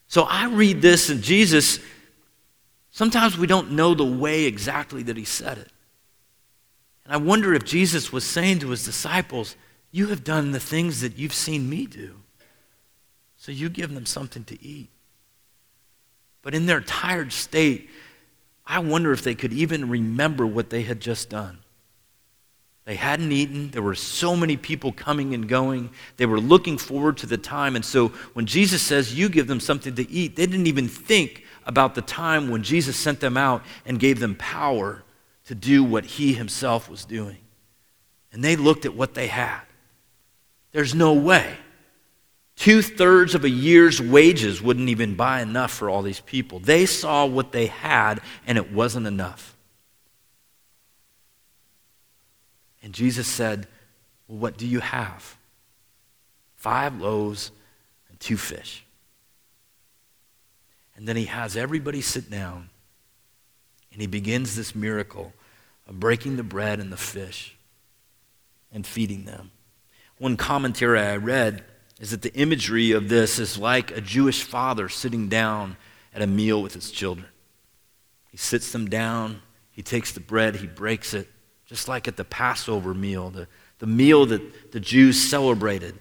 So 0.08 0.24
I 0.24 0.48
read 0.48 0.82
this, 0.82 1.10
and 1.10 1.22
Jesus, 1.24 1.80
sometimes 2.92 3.38
we 3.38 3.48
don't 3.48 3.72
know 3.72 3.96
the 3.96 4.06
way 4.06 4.44
exactly 4.44 5.02
that 5.04 5.18
he 5.18 5.26
said 5.26 5.58
it. 5.58 5.72
And 7.06 7.14
I 7.14 7.18
wonder 7.18 7.54
if 7.56 7.66
Jesus 7.66 8.14
was 8.14 8.24
saying 8.24 8.60
to 8.60 8.70
his 8.70 8.86
disciples, 8.86 9.56
you 9.94 10.08
have 10.08 10.24
done 10.24 10.52
the 10.52 10.60
things 10.60 11.02
that 11.02 11.20
you've 11.20 11.36
seen 11.36 11.70
me 11.70 11.86
do. 11.86 12.16
So 13.38 13.52
you 13.52 13.70
give 13.70 13.94
them 13.94 14.08
something 14.08 14.44
to 14.46 14.62
eat. 14.62 14.90
But 16.42 16.56
in 16.56 16.66
their 16.66 16.82
tired 16.82 17.32
state, 17.32 17.92
I 18.66 18.80
wonder 18.80 19.12
if 19.12 19.22
they 19.22 19.36
could 19.36 19.54
even 19.54 19.90
remember 19.90 20.48
what 20.48 20.72
they 20.72 20.82
had 20.82 21.00
just 21.00 21.30
done. 21.30 21.60
They 22.86 22.96
hadn't 22.96 23.32
eaten. 23.32 23.70
There 23.70 23.84
were 23.84 23.94
so 23.94 24.36
many 24.36 24.58
people 24.58 24.92
coming 24.92 25.36
and 25.36 25.48
going. 25.48 25.92
They 26.18 26.26
were 26.26 26.40
looking 26.40 26.80
forward 26.80 27.18
to 27.18 27.28
the 27.28 27.38
time. 27.38 27.76
And 27.76 27.86
so 27.86 28.08
when 28.34 28.48
Jesus 28.48 28.82
says, 28.82 29.14
You 29.14 29.30
give 29.30 29.46
them 29.46 29.60
something 29.60 29.94
to 29.94 30.10
eat, 30.10 30.36
they 30.36 30.48
didn't 30.48 30.68
even 30.68 30.88
think 30.88 31.44
about 31.68 31.94
the 31.94 32.02
time 32.02 32.50
when 32.50 32.64
Jesus 32.64 32.98
sent 32.98 33.20
them 33.20 33.38
out 33.38 33.62
and 33.86 34.00
gave 34.00 34.20
them 34.20 34.36
power 34.36 35.04
to 35.46 35.54
do 35.54 35.84
what 35.84 36.04
he 36.04 36.34
himself 36.34 36.90
was 36.90 37.06
doing. 37.06 37.38
And 38.32 38.44
they 38.44 38.56
looked 38.56 38.86
at 38.86 38.96
what 38.96 39.14
they 39.14 39.28
had. 39.28 39.62
There's 40.74 40.94
no 40.94 41.14
way. 41.14 41.56
Two 42.56 42.82
thirds 42.82 43.34
of 43.36 43.44
a 43.44 43.50
year's 43.50 44.02
wages 44.02 44.62
wouldn't 44.62 44.90
even 44.90 45.16
buy 45.16 45.42
enough 45.42 45.72
for 45.72 45.90
all 45.90 46.02
these 46.02 46.20
people. 46.20 46.60
They 46.60 46.86
saw 46.86 47.26
what 47.26 47.52
they 47.52 47.68
had, 47.68 48.22
and 48.46 48.58
it 48.58 48.72
wasn't 48.72 49.08
enough. 49.08 49.56
And 52.84 52.94
Jesus 52.94 53.28
said, 53.28 53.68
Well, 54.28 54.38
what 54.40 54.58
do 54.58 54.68
you 54.68 54.82
have? 54.82 55.38
Five 56.56 57.00
loaves 57.00 57.52
and 58.10 58.20
two 58.20 58.38
fish. 58.38 58.86
And 60.96 61.08
then 61.08 61.16
he 61.16 61.26
has 61.26 61.58
everybody 61.58 62.02
sit 62.02 62.30
down, 62.30 62.70
and 63.92 64.02
he 64.02 64.08
begins 64.08 64.56
this 64.56 64.76
miracle 64.76 65.34
of 65.88 66.00
breaking 66.00 66.38
the 66.38 66.44
bread 66.44 66.80
and 66.80 66.92
the 66.92 66.98
fish 66.98 67.56
and 68.72 68.86
feeding 68.86 69.26
them. 69.26 69.52
One 70.24 70.38
commentary 70.38 71.02
I 71.02 71.18
read 71.18 71.66
is 72.00 72.12
that 72.12 72.22
the 72.22 72.34
imagery 72.34 72.94
of 72.94 73.10
this 73.10 73.40
is 73.40 73.58
like 73.58 73.92
a 73.92 74.00
Jewish 74.00 74.42
father 74.44 74.88
sitting 74.88 75.28
down 75.28 75.76
at 76.16 76.22
a 76.22 76.28
meal 76.28 76.64
with 76.64 76.74
his 76.74 76.92
children. 76.92 77.28
He 78.32 78.38
sits 78.38 78.72
them 78.72 78.90
down, 78.90 79.42
he 79.72 79.82
takes 79.82 80.14
the 80.14 80.22
bread, 80.22 80.56
he 80.56 80.66
breaks 80.66 81.14
it, 81.14 81.28
just 81.66 81.90
like 81.90 82.08
at 82.08 82.16
the 82.16 82.24
Passover 82.24 82.94
meal, 82.94 83.32
the, 83.32 83.50
the 83.80 83.86
meal 83.86 84.26
that 84.28 84.72
the 84.72 84.80
Jews 84.80 85.22
celebrated 85.22 86.00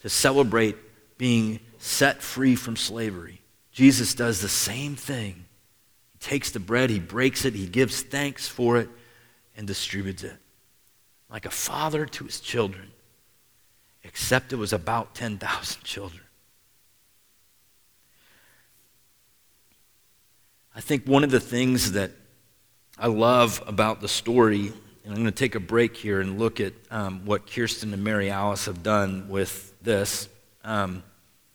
to 0.00 0.08
celebrate 0.08 0.78
being 1.18 1.60
set 1.76 2.22
free 2.22 2.56
from 2.56 2.76
slavery. 2.76 3.42
Jesus 3.72 4.14
does 4.14 4.40
the 4.40 4.48
same 4.48 4.96
thing. 4.96 5.44
He 6.14 6.18
takes 6.18 6.50
the 6.50 6.60
bread, 6.60 6.88
he 6.88 6.98
breaks 6.98 7.44
it, 7.44 7.52
he 7.52 7.66
gives 7.66 8.00
thanks 8.00 8.48
for 8.48 8.78
it, 8.78 8.88
and 9.54 9.66
distributes 9.66 10.22
it 10.22 10.38
like 11.32 11.46
a 11.46 11.50
father 11.50 12.04
to 12.04 12.24
his 12.24 12.38
children, 12.40 12.90
except 14.04 14.52
it 14.52 14.56
was 14.56 14.72
about 14.72 15.14
10,000 15.14 15.82
children. 15.84 16.22
I 20.74 20.80
think 20.80 21.06
one 21.06 21.22
of 21.22 21.30
the 21.30 21.40
things 21.40 21.92
that 21.92 22.12
I 22.98 23.08
love 23.08 23.62
about 23.66 24.00
the 24.00 24.08
story, 24.08 24.72
and 25.04 25.14
I'm 25.14 25.14
going 25.14 25.26
to 25.26 25.30
take 25.32 25.54
a 25.54 25.60
break 25.60 25.96
here 25.96 26.20
and 26.20 26.38
look 26.38 26.60
at 26.60 26.72
um, 26.90 27.26
what 27.26 27.50
Kirsten 27.50 27.92
and 27.92 28.02
Mary 28.02 28.30
Alice 28.30 28.64
have 28.66 28.82
done 28.82 29.28
with 29.28 29.74
this. 29.82 30.28
Um, 30.64 31.02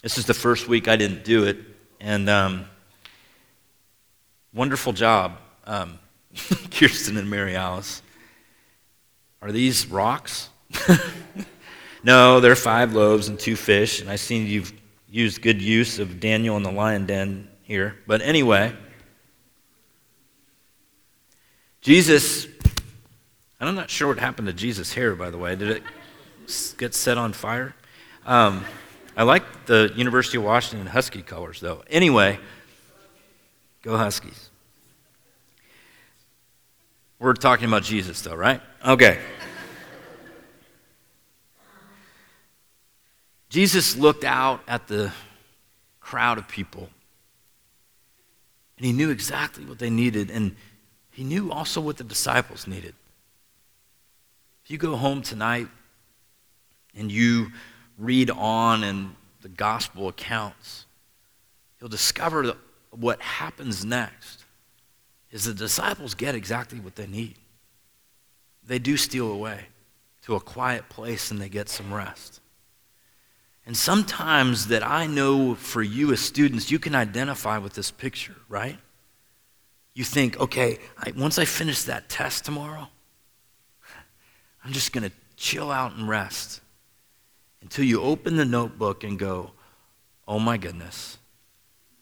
this 0.04 0.18
is 0.18 0.26
the 0.26 0.34
first 0.34 0.68
week 0.68 0.88
I 0.88 0.96
didn't 0.96 1.24
do 1.24 1.46
it, 1.46 1.58
and 2.00 2.30
um, 2.30 2.66
wonderful 4.54 4.94
job, 4.94 5.38
um, 5.66 5.98
Kirsten 6.72 7.18
and 7.18 7.30
Mary 7.30 7.56
Alice. 7.56 8.04
Are 9.42 9.52
these 9.52 9.88
rocks? 9.88 10.50
no, 12.04 12.40
there 12.40 12.52
are 12.52 12.56
five 12.56 12.94
loaves 12.94 13.28
and 13.28 13.40
two 13.40 13.56
fish. 13.56 14.02
And 14.02 14.10
I 14.10 14.16
see 14.16 14.38
you've 14.38 14.74
used 15.10 15.42
good 15.42 15.62
use 15.62 16.00
of 16.00 16.20
Daniel 16.20 16.56
and 16.56 16.66
the 16.66 16.72
lion 16.72 17.06
den 17.06 17.48
here. 17.64 17.96
But 18.06 18.22
anyway, 18.22 18.76
Jesus, 21.82 22.48
I'm 23.60 23.76
not 23.76 23.90
sure 23.90 24.10
what 24.10 24.20
happened 24.20 24.48
to 24.48 24.54
Jesus' 24.54 24.94
hair, 24.94 25.16
by 25.16 25.30
the 25.30 25.38
way. 25.38 25.56
Did 25.56 25.70
it 25.70 25.84
get 26.78 26.94
set 26.94 27.18
on 27.18 27.34
fire? 27.34 27.76
Um, 28.26 28.66
I 29.16 29.24
like 29.24 29.66
the 29.66 29.92
University 29.96 30.38
of 30.38 30.44
Washington 30.44 30.88
Husky 30.88 31.24
colors, 31.24 31.60
though. 31.60 31.84
Anyway, 31.90 32.40
go 33.82 33.98
Huskies. 33.98 34.50
We're 37.20 37.34
talking 37.34 37.68
about 37.68 37.82
Jesus, 37.82 38.22
though, 38.22 38.36
right? 38.36 38.62
Okay. 38.86 39.20
Jesus 43.50 43.96
looked 43.96 44.24
out 44.24 44.62
at 44.68 44.88
the 44.88 45.12
crowd 46.00 46.38
of 46.38 46.48
people, 46.48 46.90
and 48.78 48.86
he 48.86 48.94
knew 48.94 49.10
exactly 49.10 49.66
what 49.66 49.80
they 49.80 49.90
needed, 49.90 50.30
and 50.30 50.56
he 51.12 51.24
knew 51.24 51.52
also 51.52 51.82
what 51.82 51.98
the 51.98 52.04
disciples 52.04 52.68
needed. 52.68 52.94
If 54.64 54.72
you 54.72 54.78
go 54.78 54.96
home 54.96 55.22
tonight 55.22 55.68
and 56.96 57.12
you 57.12 57.48
read 57.98 58.30
on 58.30 58.84
in 58.84 59.16
the 59.42 59.50
gospel 59.50 60.10
accounts, 60.10 60.86
you'll 61.80 61.90
discover 61.90 62.48
that 62.48 62.58
what 62.92 63.22
happens 63.22 63.86
next 63.86 64.44
is 65.32 65.46
the 65.46 65.54
disciples 65.54 66.14
get 66.14 66.36
exactly 66.36 66.80
what 66.80 66.96
they 66.96 67.08
need. 67.08 67.36
They 68.66 68.80
do 68.80 68.98
steal 68.98 69.32
away 69.32 69.68
to 70.24 70.36
a 70.36 70.40
quiet 70.40 70.90
place 70.90 71.32
and 71.32 71.40
they 71.40 71.50
get 71.50 71.70
some 71.70 71.94
rest. 71.94 72.42
And 73.68 73.76
sometimes 73.76 74.68
that 74.68 74.82
I 74.82 75.08
know 75.08 75.54
for 75.54 75.84
you 75.84 76.14
as 76.14 76.22
students, 76.22 76.72
you 76.72 76.80
can 76.80 76.96
identify 76.96 77.58
with 77.58 77.74
this 77.74 77.92
picture, 77.92 78.36
right? 78.48 78.80
You 79.94 80.06
think, 80.06 80.40
okay, 80.40 80.80
I, 80.98 81.12
once 81.18 81.38
I 81.38 81.44
finish 81.44 81.84
that 81.84 82.08
test 82.08 82.46
tomorrow, 82.46 82.88
I'm 84.64 84.72
just 84.72 84.94
going 84.94 85.04
to 85.04 85.12
chill 85.36 85.70
out 85.70 85.94
and 85.98 86.08
rest 86.08 86.62
until 87.62 87.84
you 87.84 88.02
open 88.02 88.38
the 88.38 88.46
notebook 88.46 89.04
and 89.04 89.20
go, 89.20 89.52
oh 90.30 90.40
my 90.40 90.56
goodness, 90.56 91.18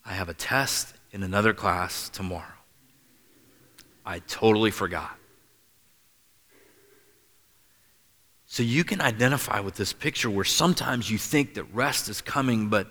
I 0.05 0.13
have 0.13 0.29
a 0.29 0.35
test 0.35 0.93
in 1.11 1.23
another 1.23 1.51
class 1.51 2.09
tomorrow. 2.09 2.45
I 4.05 4.19
totally 4.19 4.69
forgot. 4.69 5.17
So 8.55 8.63
you 8.63 8.85
can 8.85 9.01
identify 9.01 9.59
with 9.59 9.75
this 9.75 9.91
picture 9.91 10.29
where 10.29 10.45
sometimes 10.45 11.11
you 11.11 11.17
think 11.17 11.55
that 11.55 11.65
rest 11.73 12.07
is 12.07 12.21
coming, 12.21 12.69
but 12.69 12.87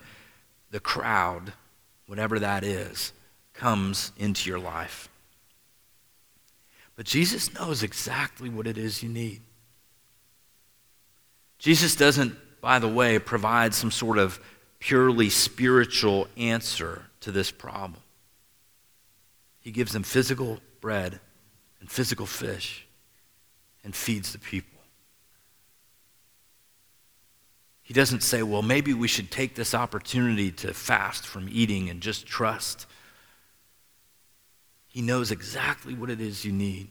the 0.69 0.79
crowd, 0.79 1.53
whatever 2.05 2.37
that 2.37 2.63
is, 2.63 3.13
comes 3.55 4.11
into 4.15 4.47
your 4.47 4.59
life. 4.59 5.09
But 6.95 7.07
Jesus 7.07 7.51
knows 7.55 7.81
exactly 7.81 8.47
what 8.47 8.67
it 8.67 8.77
is 8.77 9.01
you 9.01 9.09
need. 9.09 9.41
Jesus 11.57 11.95
doesn't, 11.95 12.35
by 12.61 12.77
the 12.77 12.87
way, 12.87 13.17
provide 13.17 13.73
some 13.73 13.89
sort 13.89 14.19
of 14.19 14.39
purely 14.77 15.31
spiritual 15.31 16.27
answer 16.37 17.07
to 17.21 17.31
this 17.31 17.49
problem. 17.49 18.03
He 19.61 19.71
gives 19.71 19.93
them 19.93 20.03
physical 20.03 20.59
bread 20.79 21.19
and 21.79 21.89
physical 21.89 22.27
fish 22.27 22.85
and 23.83 23.95
feeds 23.95 24.31
the 24.31 24.37
people. 24.37 24.74
He 27.85 27.93
doesn't 27.93 28.23
say, 28.23 28.41
well, 28.41 28.63
maybe 28.63 28.95
we 28.95 29.07
should 29.07 29.29
take 29.29 29.53
this 29.53 29.75
opportunity 29.75 30.51
to 30.53 30.73
fast 30.73 31.23
from 31.27 31.47
eating 31.51 31.87
and 31.87 32.01
just 32.01 32.25
trust. 32.25 32.87
He 34.87 35.03
knows 35.03 35.29
exactly 35.29 35.93
what 35.93 36.09
it 36.09 36.19
is 36.19 36.43
you 36.43 36.51
need. 36.51 36.87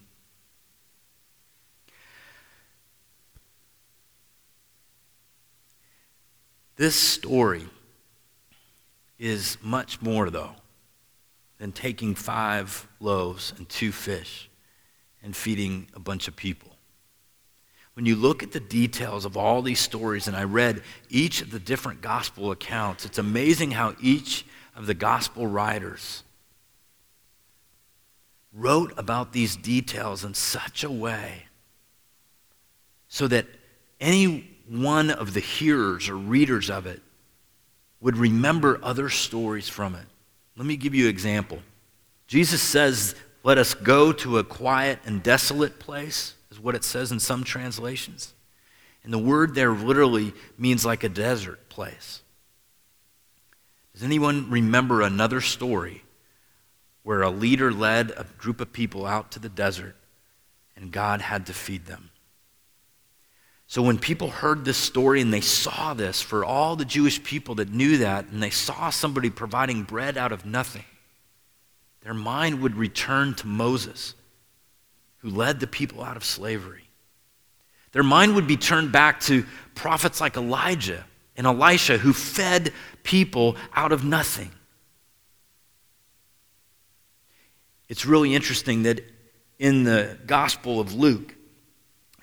This 6.77 6.95
story 6.95 7.67
is 9.19 9.59
much 9.61 10.01
more, 10.01 10.31
though, 10.31 10.55
than 11.59 11.73
taking 11.73 12.15
five 12.15 12.87
loaves 13.01 13.53
and 13.57 13.69
two 13.69 13.91
fish 13.91 14.49
and 15.25 15.35
feeding 15.35 15.89
a 15.93 15.99
bunch 15.99 16.29
of 16.29 16.37
people. 16.37 16.74
When 17.95 18.07
you 18.07 18.17
look 18.17 18.43
at 18.43 18.53
the 18.53 18.61
details 18.61 19.25
of 19.25 19.37
all 19.37 19.63
these 19.63 19.79
stories, 19.79 20.27
and 20.27 20.37
I 20.37 20.45
read 20.45 20.83
each 21.09 21.43
of 21.43 21.51
the 21.51 21.61
different 21.61 22.01
gospel 22.01 22.51
accounts, 22.51 23.05
it's 23.05 23.19
amazing 23.19 23.71
how 23.71 23.95
each 24.01 24.45
of 24.77 24.87
the 24.87 24.95
gospel 24.95 25.47
writers 25.47 26.25
wrote 28.53 28.93
about 28.97 29.33
these 29.33 29.57
details 29.57 30.25
in 30.25 30.35
such 30.35 30.85
a 30.85 30.91
way 30.91 31.45
so 33.09 33.29
that 33.29 33.47
any 34.01 34.51
one 34.69 35.11
of 35.11 35.35
the 35.35 35.41
hearers 35.41 36.09
or 36.09 36.17
readers 36.17 36.71
of 36.71 36.87
it 36.87 37.01
would 38.01 38.17
remember 38.17 38.79
other 38.83 39.09
stories 39.09 39.69
from 39.69 39.95
it. 39.95 40.05
Let 40.57 40.67
me 40.67 40.77
give 40.77 40.95
you 40.95 41.05
an 41.05 41.11
example. 41.11 41.61
Jesus 42.27 42.63
says, 42.63 43.15
Let 43.43 43.59
us 43.59 43.75
go 43.75 44.13
to 44.13 44.39
a 44.39 44.45
quiet 44.45 44.99
and 45.05 45.23
desolate 45.23 45.79
place, 45.79 46.35
is 46.55 46.61
what 46.61 46.77
it 46.77 46.85
says 46.85 47.11
in 47.11 47.19
some 47.19 47.43
translations. 47.43 48.33
And 49.03 49.13
the 49.13 49.19
word 49.19 49.55
there 49.55 49.73
literally 49.73 50.33
means 50.57 50.87
like 50.87 51.03
a 51.03 51.09
desert 51.09 51.69
place. 51.69 52.23
Does 53.93 54.05
anyone 54.05 54.51
remember 54.51 55.03
another 55.03 55.41
story 55.41 56.03
where 57.03 57.23
a 57.23 57.31
leader 57.31 57.73
led 57.73 58.13
a 58.13 58.25
group 58.39 58.61
of 58.61 58.73
people 58.73 59.05
out 59.05 59.33
to 59.33 59.39
the 59.39 59.49
desert 59.49 59.97
and 60.77 60.93
God 60.93 61.21
had 61.21 61.47
to 61.47 61.53
feed 61.53 61.87
them? 61.87 62.11
So 63.67 63.83
when 63.83 63.99
people 63.99 64.31
heard 64.31 64.65
this 64.65 64.77
story 64.77 65.21
and 65.21 65.33
they 65.33 65.41
saw 65.41 65.95
this, 65.95 66.23
for 66.23 66.45
all 66.45 66.77
the 66.77 66.85
Jewish 66.85 67.23
people 67.23 67.57
that 67.57 67.71
knew 67.71 67.99
that, 67.99 68.27
and 68.29 68.43
they 68.43 68.51
saw 68.51 68.91
somebody 68.91 69.31
providing 69.31 69.83
bread 69.83 70.17
out 70.17 70.33
of 70.33 70.47
nothing, 70.47 70.85
their 72.03 72.15
mind 72.15 72.61
would 72.61 72.77
return 72.77 73.35
to 73.35 73.47
Moses, 73.49 74.15
who 75.25 75.31
led 75.31 75.59
the 75.59 75.67
people 75.67 76.05
out 76.05 76.17
of 76.17 76.25
slavery. 76.25 76.89
Their 77.91 78.05
mind 78.05 78.37
would 78.37 78.47
be 78.47 78.57
turned 78.57 78.93
back 78.93 79.19
to 79.23 79.45
prophets 79.75 80.21
like 80.21 80.37
Elijah 80.37 81.05
and 81.37 81.49
Elisha, 81.49 81.99
who 81.99 82.13
fed 82.13 82.73
people 83.03 83.57
out 83.75 83.91
of 83.91 84.05
nothing. 84.05 84.53
It's 87.89 88.07
really 88.07 88.37
interesting 88.37 88.85
that 88.85 89.03
in 89.59 89.83
the 89.83 90.17
Gospel 90.27 90.79
of 90.79 90.95
Luke, 90.95 91.35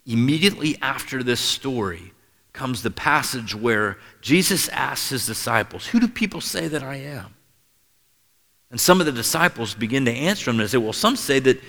Immediately 0.06 0.78
after 0.82 1.22
this 1.22 1.40
story 1.40 2.14
comes 2.54 2.82
the 2.82 2.92
passage 2.92 3.54
where 3.54 3.98
Jesus 4.20 4.68
asks 4.70 5.10
his 5.10 5.26
disciples, 5.26 5.88
Who 5.88 6.00
do 6.00 6.08
people 6.08 6.42
say 6.42 6.68
that 6.68 6.84
I 6.84 6.96
am? 6.96 7.36
And 8.72 8.80
some 8.80 9.00
of 9.00 9.06
the 9.06 9.12
disciples 9.12 9.76
begin 9.76 10.06
to 10.06 10.12
answer 10.12 10.50
him 10.50 10.60
and 10.60 10.70
say, 10.70 10.78
Well, 10.78 10.94
some 10.94 11.16
say 11.16 11.40
that 11.40 11.62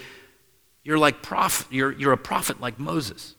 you're 0.84 0.98
like 0.98 1.22
prophet, 1.22 1.66
you're, 1.70 1.92
you're 1.92 2.12
a 2.12 2.18
prophet 2.18 2.60
like 2.60 2.78
Moses, 2.78 3.34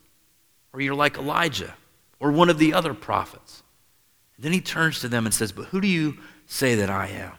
or 0.71 0.81
you're 0.81 0.95
like 0.95 1.17
Elijah, 1.17 1.75
or 2.19 2.31
one 2.31 2.49
of 2.49 2.57
the 2.57 2.73
other 2.73 2.93
prophets. 2.93 3.63
Then 4.39 4.53
he 4.53 4.61
turns 4.61 4.99
to 5.01 5.07
them 5.07 5.25
and 5.25 5.33
says, 5.33 5.51
But 5.51 5.65
who 5.65 5.81
do 5.81 5.87
you 5.87 6.17
say 6.47 6.75
that 6.75 6.89
I 6.89 7.07
am? 7.07 7.33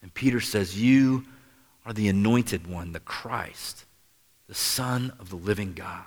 And 0.00 0.12
Peter 0.14 0.40
says, 0.40 0.80
You 0.80 1.24
are 1.84 1.92
the 1.92 2.08
anointed 2.08 2.66
one, 2.66 2.92
the 2.92 3.00
Christ 3.00 3.84
the 4.52 4.58
Son 4.58 5.10
of 5.18 5.30
the 5.30 5.36
living 5.36 5.72
God. 5.72 6.04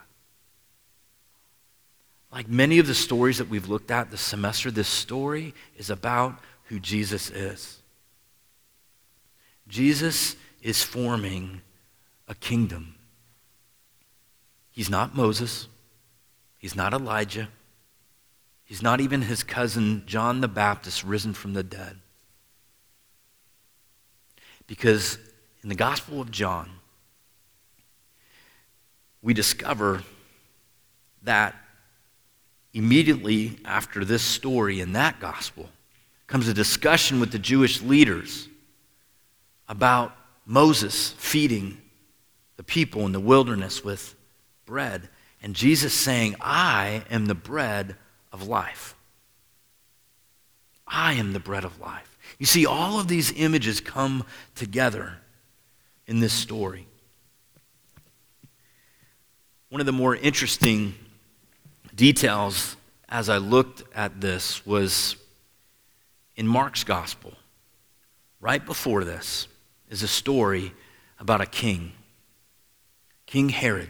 Like 2.32 2.48
many 2.48 2.78
of 2.78 2.86
the 2.86 2.94
stories 2.94 3.40
that 3.40 3.50
we've 3.50 3.68
looked 3.68 3.90
at 3.90 4.12
this 4.12 4.22
semester, 4.22 4.70
this 4.70 4.88
story 4.88 5.56
is 5.78 5.90
about 5.90 6.38
who 6.66 6.80
Jesus 6.80 7.32
is. 7.32 7.80
Jesus 9.68 10.36
is 10.62 10.84
forming 10.84 11.62
a 12.28 12.36
kingdom. 12.36 12.96
He's 14.72 14.90
not 14.90 15.16
Moses. 15.16 15.68
He's 16.58 16.76
not 16.76 16.94
Elijah. 16.94 17.50
He's 18.64 18.82
not 18.82 19.00
even 19.00 19.22
his 19.22 19.44
cousin 19.44 20.04
John 20.06 20.42
the 20.42 20.48
Baptist 20.48 21.04
risen 21.04 21.34
from 21.34 21.54
the 21.54 21.64
dead. 21.64 21.98
Because 24.68 25.20
in 25.62 25.70
the 25.70 25.76
Gospel 25.76 26.20
of 26.20 26.32
John, 26.32 26.72
we 29.22 29.34
discover 29.34 30.04
that 31.24 31.56
immediately 32.74 33.58
after 33.66 34.04
this 34.04 34.22
story 34.22 34.80
in 34.82 34.94
that 34.94 35.20
gospel 35.20 35.70
comes 36.28 36.48
a 36.48 36.54
discussion 36.54 37.20
with 37.20 37.32
the 37.32 37.40
Jewish 37.40 37.82
leaders 37.82 38.48
about 39.68 40.16
Moses 40.46 41.14
feeding 41.18 41.78
the 42.58 42.64
people 42.64 43.06
in 43.06 43.12
the 43.12 43.20
wilderness 43.20 43.84
with 43.84 44.16
bread, 44.66 45.10
and 45.42 45.56
Jesus 45.56 45.94
saying, 45.94 46.36
I 46.42 47.04
am 47.10 47.26
the 47.26 47.36
bread 47.36 47.96
of 48.32 48.48
life. 48.48 48.96
I 50.88 51.14
am 51.14 51.34
the 51.34 51.40
bread 51.40 51.66
of 51.66 51.80
life. 51.80 52.18
You 52.40 52.46
see, 52.46 52.66
all 52.66 53.00
of 53.00 53.08
these 53.08 53.32
images 53.32 53.80
come 53.80 54.26
together 54.56 55.18
in 56.08 56.20
this 56.20 56.34
story. 56.34 56.88
One 59.70 59.82
of 59.82 59.86
the 59.86 59.92
more 59.92 60.16
interesting 60.16 60.96
details 61.94 62.76
as 63.10 63.30
I 63.30 63.38
looked 63.38 63.84
at 63.96 64.22
this 64.22 64.66
was 64.66 65.16
in 66.36 66.48
Mark's 66.48 66.84
gospel. 66.84 67.34
Right 68.42 68.66
before 68.66 69.04
this 69.04 69.48
is 69.90 70.04
a 70.04 70.08
story 70.08 70.74
about 71.20 71.42
a 71.42 71.46
king, 71.46 71.94
King 73.26 73.50
Herod. 73.50 73.90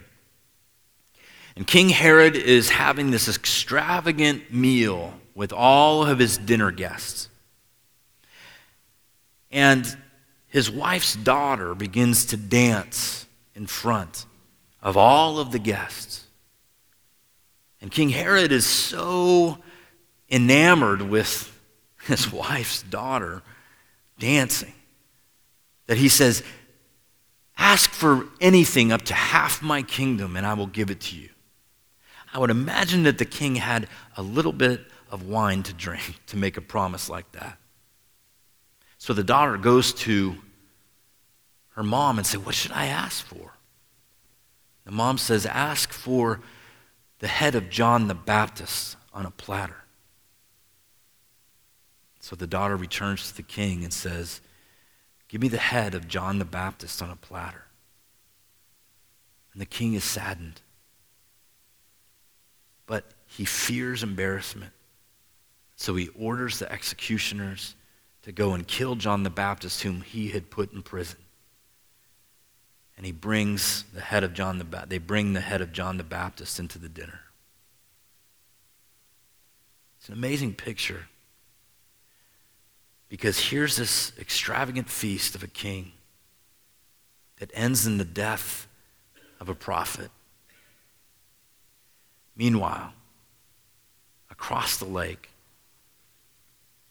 And 1.55 1.65
King 1.65 1.89
Herod 1.89 2.35
is 2.35 2.69
having 2.69 3.11
this 3.11 3.29
extravagant 3.29 4.53
meal 4.53 5.13
with 5.33 5.53
all 5.53 6.05
of 6.05 6.19
his 6.19 6.37
dinner 6.37 6.71
guests. 6.71 7.29
And 9.51 9.97
his 10.47 10.69
wife's 10.69 11.15
daughter 11.15 11.75
begins 11.75 12.25
to 12.25 12.37
dance 12.37 13.25
in 13.55 13.67
front 13.67 14.25
of 14.81 14.97
all 14.97 15.39
of 15.39 15.51
the 15.51 15.59
guests. 15.59 16.25
And 17.81 17.91
King 17.91 18.09
Herod 18.09 18.51
is 18.51 18.65
so 18.65 19.57
enamored 20.29 21.01
with 21.01 21.57
his 22.03 22.31
wife's 22.33 22.83
daughter 22.83 23.43
dancing 24.19 24.73
that 25.87 25.97
he 25.97 26.09
says, 26.09 26.43
Ask 27.57 27.91
for 27.91 28.27
anything 28.41 28.91
up 28.91 29.03
to 29.03 29.13
half 29.13 29.61
my 29.61 29.81
kingdom, 29.81 30.35
and 30.35 30.45
I 30.45 30.53
will 30.53 30.67
give 30.67 30.89
it 30.89 30.99
to 31.01 31.15
you. 31.15 31.29
I 32.33 32.39
would 32.39 32.49
imagine 32.49 33.03
that 33.03 33.17
the 33.17 33.25
king 33.25 33.55
had 33.55 33.87
a 34.17 34.21
little 34.21 34.51
bit 34.51 34.81
of 35.09 35.27
wine 35.27 35.63
to 35.63 35.73
drink 35.73 36.19
to 36.27 36.37
make 36.37 36.57
a 36.57 36.61
promise 36.61 37.09
like 37.09 37.31
that. 37.31 37.57
So 38.97 39.13
the 39.13 39.23
daughter 39.23 39.57
goes 39.57 39.93
to 39.93 40.35
her 41.75 41.83
mom 41.83 42.17
and 42.17 42.25
says, 42.25 42.39
What 42.39 42.55
should 42.55 42.71
I 42.71 42.87
ask 42.87 43.25
for? 43.25 43.53
The 44.85 44.91
mom 44.91 45.17
says, 45.17 45.45
Ask 45.45 45.93
for 45.93 46.41
the 47.19 47.27
head 47.27 47.55
of 47.55 47.69
John 47.69 48.07
the 48.07 48.15
Baptist 48.15 48.97
on 49.13 49.25
a 49.25 49.31
platter. 49.31 49.83
So 52.19 52.35
the 52.35 52.47
daughter 52.47 52.75
returns 52.75 53.29
to 53.29 53.37
the 53.37 53.43
king 53.43 53.83
and 53.83 53.93
says, 53.93 54.41
Give 55.35 55.41
me 55.41 55.49
the 55.49 55.57
head 55.57 55.95
of 55.95 56.07
John 56.07 56.39
the 56.39 56.45
Baptist 56.45 57.01
on 57.01 57.09
a 57.09 57.17
platter. 57.17 57.65
And 59.51 59.61
the 59.61 59.65
king 59.65 59.93
is 59.93 60.05
saddened. 60.05 60.61
But 62.85 63.03
he 63.25 63.43
fears 63.43 64.01
embarrassment. 64.01 64.71
So 65.75 65.93
he 65.95 66.07
orders 66.17 66.59
the 66.59 66.71
executioners 66.71 67.75
to 68.21 68.31
go 68.31 68.53
and 68.53 68.65
kill 68.65 68.95
John 68.95 69.23
the 69.23 69.29
Baptist, 69.29 69.81
whom 69.81 69.99
he 69.99 70.29
had 70.29 70.49
put 70.49 70.71
in 70.71 70.81
prison. 70.81 71.19
And 72.95 73.05
he 73.05 73.11
brings 73.11 73.83
the 73.93 73.99
head 73.99 74.23
of 74.23 74.33
John 74.33 74.57
the 74.57 74.63
ba- 74.63 74.85
they 74.87 74.99
bring 74.99 75.33
the 75.33 75.41
head 75.41 75.59
of 75.59 75.73
John 75.73 75.97
the 75.97 76.05
Baptist 76.05 76.61
into 76.61 76.79
the 76.79 76.87
dinner. 76.87 77.19
It's 79.97 80.07
an 80.07 80.13
amazing 80.13 80.53
picture 80.53 81.07
because 83.15 83.39
here's 83.39 83.77
this 83.77 84.11
extravagant 84.19 84.89
feast 84.89 85.35
of 85.35 85.41
a 85.41 85.47
king 85.47 85.93
that 87.37 87.49
ends 87.53 87.87
in 87.87 87.97
the 87.97 88.03
death 88.03 88.67
of 89.39 89.47
a 89.47 89.55
prophet. 89.55 90.11
Meanwhile, 92.35 92.91
across 94.29 94.75
the 94.75 94.83
lake, 94.83 95.29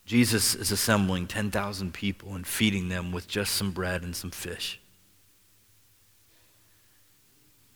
Jesus 0.07 0.55
is 0.55 0.73
assembling 0.73 1.27
10,000 1.27 1.93
people 1.93 2.35
and 2.35 2.47
feeding 2.47 2.89
them 2.89 3.13
with 3.13 3.29
just 3.29 3.55
some 3.55 3.73
bread 3.73 4.03
and 4.03 4.17
some 4.17 4.31
fish. 4.31 4.81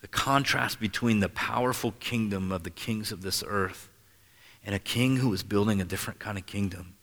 The 0.00 0.08
contrast 0.08 0.80
between 0.80 1.20
the 1.20 1.28
powerful 1.28 1.92
kingdom 2.00 2.50
of 2.50 2.62
the 2.62 2.70
kings 2.70 3.12
of 3.12 3.20
this 3.20 3.44
earth 3.46 3.90
and 4.64 4.74
a 4.74 4.78
king 4.78 5.18
who 5.18 5.34
is 5.34 5.42
building 5.42 5.82
a 5.82 5.84
different 5.84 6.18
kind 6.18 6.38
of 6.38 6.46
kingdom 6.46 6.94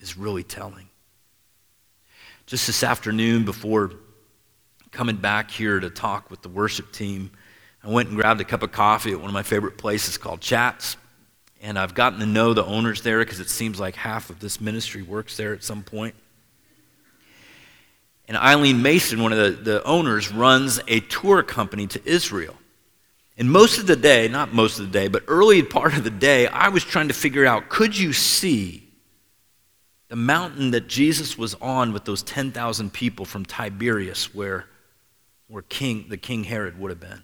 is 0.00 0.16
really 0.16 0.42
telling. 0.42 0.88
Just 2.46 2.66
this 2.66 2.82
afternoon, 2.82 3.44
before 3.44 3.92
coming 4.92 5.16
back 5.16 5.50
here 5.50 5.80
to 5.80 5.90
talk 5.90 6.30
with 6.30 6.42
the 6.42 6.48
worship 6.48 6.92
team, 6.92 7.30
I 7.82 7.88
went 7.88 8.08
and 8.08 8.16
grabbed 8.16 8.40
a 8.40 8.44
cup 8.44 8.62
of 8.62 8.72
coffee 8.72 9.12
at 9.12 9.18
one 9.18 9.28
of 9.28 9.34
my 9.34 9.42
favorite 9.42 9.78
places 9.78 10.18
called 10.18 10.40
Chats. 10.40 10.96
And 11.62 11.78
I've 11.78 11.94
gotten 11.94 12.20
to 12.20 12.26
know 12.26 12.54
the 12.54 12.64
owners 12.64 13.02
there 13.02 13.18
because 13.20 13.40
it 13.40 13.50
seems 13.50 13.80
like 13.80 13.96
half 13.96 14.30
of 14.30 14.40
this 14.40 14.60
ministry 14.60 15.02
works 15.02 15.36
there 15.36 15.52
at 15.52 15.64
some 15.64 15.82
point. 15.82 16.14
And 18.28 18.36
Eileen 18.36 18.82
Mason, 18.82 19.22
one 19.22 19.32
of 19.32 19.38
the, 19.38 19.50
the 19.50 19.84
owners, 19.84 20.32
runs 20.32 20.80
a 20.88 21.00
tour 21.00 21.42
company 21.42 21.86
to 21.88 22.02
Israel. 22.04 22.56
And 23.38 23.50
most 23.50 23.78
of 23.78 23.86
the 23.86 23.96
day, 23.96 24.28
not 24.28 24.52
most 24.52 24.78
of 24.78 24.86
the 24.86 24.92
day, 24.92 25.08
but 25.08 25.24
early 25.28 25.62
part 25.62 25.96
of 25.96 26.04
the 26.04 26.10
day, 26.10 26.46
I 26.48 26.68
was 26.68 26.84
trying 26.84 27.08
to 27.08 27.14
figure 27.14 27.46
out 27.46 27.68
could 27.68 27.96
you 27.96 28.12
see 28.12 28.85
the 30.08 30.16
mountain 30.16 30.70
that 30.70 30.86
Jesus 30.86 31.36
was 31.36 31.54
on 31.54 31.92
with 31.92 32.04
those 32.04 32.22
10,000 32.22 32.92
people 32.92 33.24
from 33.24 33.44
Tiberias, 33.44 34.34
where, 34.34 34.66
where 35.48 35.62
King, 35.62 36.06
the 36.08 36.16
King 36.16 36.44
Herod 36.44 36.78
would 36.78 36.90
have 36.90 37.00
been? 37.00 37.22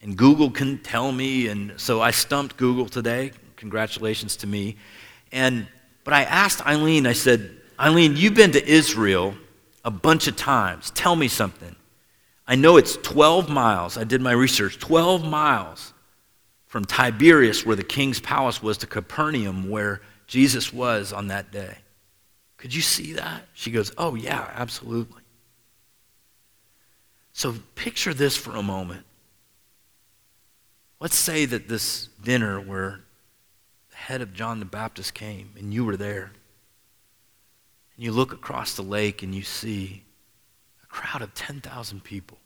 And 0.00 0.16
Google 0.16 0.50
can 0.50 0.78
tell 0.78 1.12
me, 1.12 1.48
and 1.48 1.78
so 1.78 2.00
I 2.00 2.10
stumped 2.10 2.56
Google 2.56 2.86
today. 2.86 3.32
Congratulations 3.56 4.36
to 4.36 4.46
me. 4.46 4.76
And, 5.30 5.66
but 6.04 6.14
I 6.14 6.24
asked 6.24 6.66
Eileen, 6.66 7.06
I 7.06 7.12
said, 7.12 7.56
Eileen, 7.78 8.16
you've 8.16 8.34
been 8.34 8.52
to 8.52 8.66
Israel 8.66 9.34
a 9.84 9.90
bunch 9.90 10.26
of 10.26 10.36
times. 10.36 10.90
Tell 10.90 11.14
me 11.14 11.28
something. 11.28 11.76
I 12.46 12.56
know 12.56 12.76
it's 12.76 12.96
12 12.96 13.48
miles. 13.48 13.96
I 13.96 14.04
did 14.04 14.20
my 14.20 14.32
research. 14.32 14.78
12 14.78 15.24
miles 15.24 15.92
from 16.66 16.84
Tiberias, 16.84 17.64
where 17.64 17.76
the 17.76 17.84
king's 17.84 18.18
palace 18.18 18.62
was, 18.62 18.78
to 18.78 18.86
Capernaum, 18.86 19.70
where 19.70 20.00
Jesus 20.32 20.72
was 20.72 21.12
on 21.12 21.26
that 21.26 21.52
day. 21.52 21.76
Could 22.56 22.74
you 22.74 22.80
see 22.80 23.12
that? 23.12 23.42
She 23.52 23.70
goes, 23.70 23.92
Oh, 23.98 24.14
yeah, 24.14 24.48
absolutely. 24.54 25.20
So 27.34 27.54
picture 27.74 28.14
this 28.14 28.34
for 28.34 28.56
a 28.56 28.62
moment. 28.62 29.04
Let's 31.00 31.16
say 31.16 31.44
that 31.44 31.68
this 31.68 32.08
dinner 32.24 32.58
where 32.58 33.00
the 33.90 33.96
head 33.96 34.22
of 34.22 34.32
John 34.32 34.58
the 34.58 34.64
Baptist 34.64 35.12
came 35.12 35.50
and 35.58 35.74
you 35.74 35.84
were 35.84 35.98
there. 35.98 36.32
And 37.94 38.02
you 38.02 38.10
look 38.10 38.32
across 38.32 38.72
the 38.72 38.80
lake 38.80 39.22
and 39.22 39.34
you 39.34 39.42
see 39.42 40.02
a 40.82 40.86
crowd 40.86 41.20
of 41.20 41.34
10,000 41.34 42.02
people. 42.02 42.38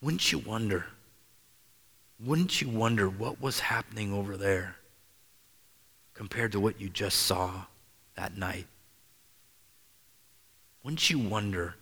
Wouldn't 0.00 0.30
you 0.30 0.38
wonder? 0.38 0.86
Wouldn't 2.24 2.60
you 2.60 2.68
wonder 2.68 3.08
what 3.08 3.40
was 3.40 3.60
happening 3.60 4.12
over 4.12 4.36
there 4.36 4.76
compared 6.14 6.52
to 6.52 6.60
what 6.60 6.80
you 6.80 6.88
just 6.88 7.18
saw 7.18 7.64
that 8.16 8.36
night? 8.36 8.66
Wouldn't 10.82 11.10
you 11.10 11.18
wonder 11.18 11.76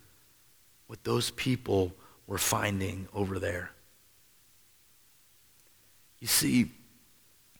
what 0.85 1.03
those 1.03 1.31
people 1.31 1.93
were 2.27 2.37
finding 2.37 3.07
over 3.13 3.39
there? 3.39 3.71
You 6.19 6.27
see, 6.27 6.71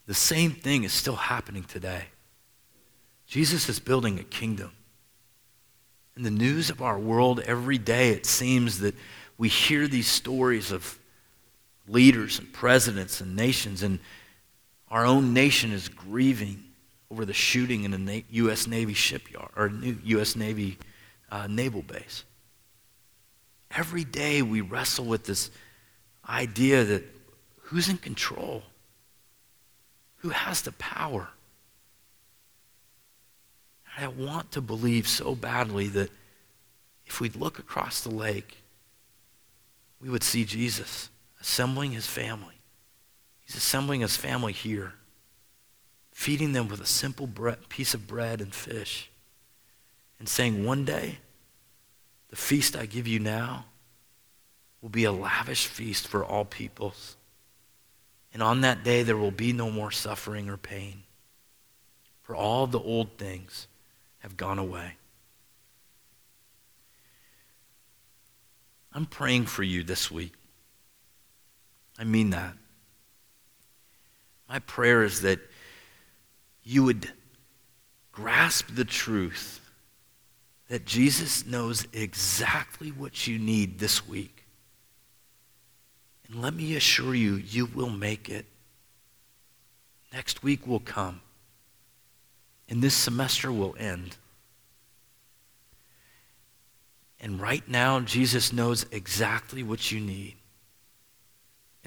the 0.05 0.13
same 0.13 0.51
thing 0.51 0.83
is 0.83 0.93
still 0.93 1.15
happening 1.15 1.63
today. 1.63 2.05
Jesus 3.25 3.69
is 3.69 3.79
building 3.79 4.19
a 4.19 4.23
kingdom. 4.23 4.71
In 6.15 6.23
the 6.23 6.31
news 6.31 6.69
of 6.69 6.81
our 6.81 6.97
world, 6.97 7.39
every 7.41 7.77
day 7.77 8.09
it 8.09 8.25
seems 8.25 8.79
that 8.79 8.95
we 9.37 9.49
hear 9.49 9.87
these 9.87 10.07
stories 10.07 10.71
of 10.71 10.97
leaders 11.87 12.39
and 12.39 12.51
presidents 12.51 13.21
and 13.21 13.35
nations, 13.35 13.83
and 13.83 13.99
our 14.89 15.05
own 15.05 15.33
nation 15.33 15.71
is 15.71 15.89
grieving 15.89 16.63
over 17.09 17.25
the 17.25 17.33
shooting 17.33 17.83
in 17.83 18.09
a 18.09 18.23
U.S. 18.31 18.67
Navy 18.67 18.93
shipyard 18.93 19.51
or 19.55 19.71
U.S. 20.03 20.35
Navy 20.35 20.77
uh, 21.31 21.47
naval 21.47 21.81
base. 21.81 22.23
Every 23.71 24.03
day 24.03 24.41
we 24.41 24.61
wrestle 24.61 25.05
with 25.05 25.25
this 25.25 25.51
idea 26.27 26.83
that 26.83 27.03
who's 27.61 27.89
in 27.89 27.97
control? 27.97 28.63
Who 30.17 30.29
has 30.29 30.61
the 30.61 30.71
power? 30.73 31.29
I 33.97 34.07
want 34.07 34.51
to 34.51 34.61
believe 34.61 35.07
so 35.07 35.35
badly 35.35 35.87
that 35.89 36.09
if 37.05 37.19
we'd 37.19 37.35
look 37.35 37.57
across 37.59 38.01
the 38.01 38.11
lake, 38.11 38.57
we 39.99 40.09
would 40.09 40.23
see 40.23 40.45
Jesus 40.45 41.09
assembling 41.41 41.91
his 41.91 42.07
family. 42.07 42.55
He's 43.45 43.55
assembling 43.55 44.01
his 44.01 44.17
family 44.17 44.53
here, 44.53 44.93
feeding 46.11 46.53
them 46.53 46.67
with 46.67 46.81
a 46.81 46.85
simple 46.85 47.27
bread, 47.27 47.69
piece 47.69 47.93
of 47.93 48.07
bread 48.07 48.41
and 48.41 48.53
fish, 48.53 49.09
and 50.19 50.27
saying, 50.27 50.65
One 50.65 50.83
day, 50.83 51.19
the 52.29 52.35
feast 52.35 52.75
I 52.75 52.85
give 52.85 53.07
you 53.07 53.19
now 53.19 53.65
will 54.81 54.89
be 54.89 55.05
a 55.05 55.11
lavish 55.11 55.67
feast 55.67 56.07
for 56.07 56.25
all 56.25 56.45
peoples. 56.45 57.15
And 58.33 58.43
on 58.43 58.61
that 58.61 58.83
day, 58.83 59.03
there 59.03 59.17
will 59.17 59.31
be 59.31 59.53
no 59.53 59.71
more 59.71 59.91
suffering 59.91 60.49
or 60.49 60.57
pain, 60.57 61.03
for 62.21 62.35
all 62.35 62.67
the 62.67 62.79
old 62.79 63.17
things 63.17 63.67
have 64.19 64.35
gone 64.35 64.59
away. 64.59 64.97
I'm 68.93 69.05
praying 69.05 69.45
for 69.45 69.63
you 69.63 69.83
this 69.83 70.11
week. 70.11 70.33
I 71.97 72.03
mean 72.03 72.29
that. 72.31 72.53
My 74.47 74.59
prayer 74.59 75.03
is 75.03 75.21
that 75.21 75.39
you 76.63 76.83
would 76.83 77.11
grasp 78.11 78.73
the 78.73 78.85
truth 78.85 79.61
that 80.69 80.85
Jesus 80.85 81.45
knows 81.45 81.87
exactly 81.93 82.89
what 82.89 83.27
you 83.27 83.39
need 83.39 83.79
this 83.79 84.07
week. 84.07 84.45
And 86.27 86.41
let 86.41 86.53
me 86.53 86.75
assure 86.75 87.15
you, 87.15 87.35
you 87.35 87.65
will 87.65 87.89
make 87.89 88.29
it. 88.29 88.45
Next 90.13 90.43
week 90.43 90.67
will 90.67 90.79
come 90.79 91.21
and 92.69 92.81
this 92.81 92.95
semester 92.95 93.51
will 93.51 93.75
end. 93.79 94.17
And 97.19 97.41
right 97.41 97.67
now, 97.67 97.99
Jesus 98.01 98.53
knows 98.53 98.85
exactly 98.91 99.63
what 99.63 99.91
you 99.91 99.99
need. 99.99 100.35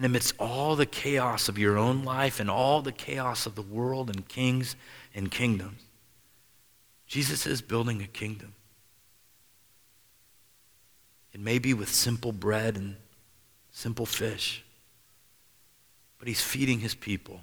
And 0.00 0.06
amidst 0.06 0.32
all 0.38 0.76
the 0.76 0.86
chaos 0.86 1.50
of 1.50 1.58
your 1.58 1.76
own 1.76 2.04
life 2.04 2.40
and 2.40 2.50
all 2.50 2.80
the 2.80 2.90
chaos 2.90 3.44
of 3.44 3.54
the 3.54 3.60
world 3.60 4.08
and 4.08 4.26
kings 4.26 4.74
and 5.14 5.30
kingdoms, 5.30 5.82
Jesus 7.06 7.46
is 7.46 7.60
building 7.60 8.00
a 8.00 8.06
kingdom. 8.06 8.54
It 11.34 11.40
may 11.40 11.58
be 11.58 11.74
with 11.74 11.90
simple 11.90 12.32
bread 12.32 12.78
and 12.78 12.96
simple 13.72 14.06
fish, 14.06 14.64
but 16.18 16.28
he's 16.28 16.40
feeding 16.40 16.80
his 16.80 16.94
people 16.94 17.42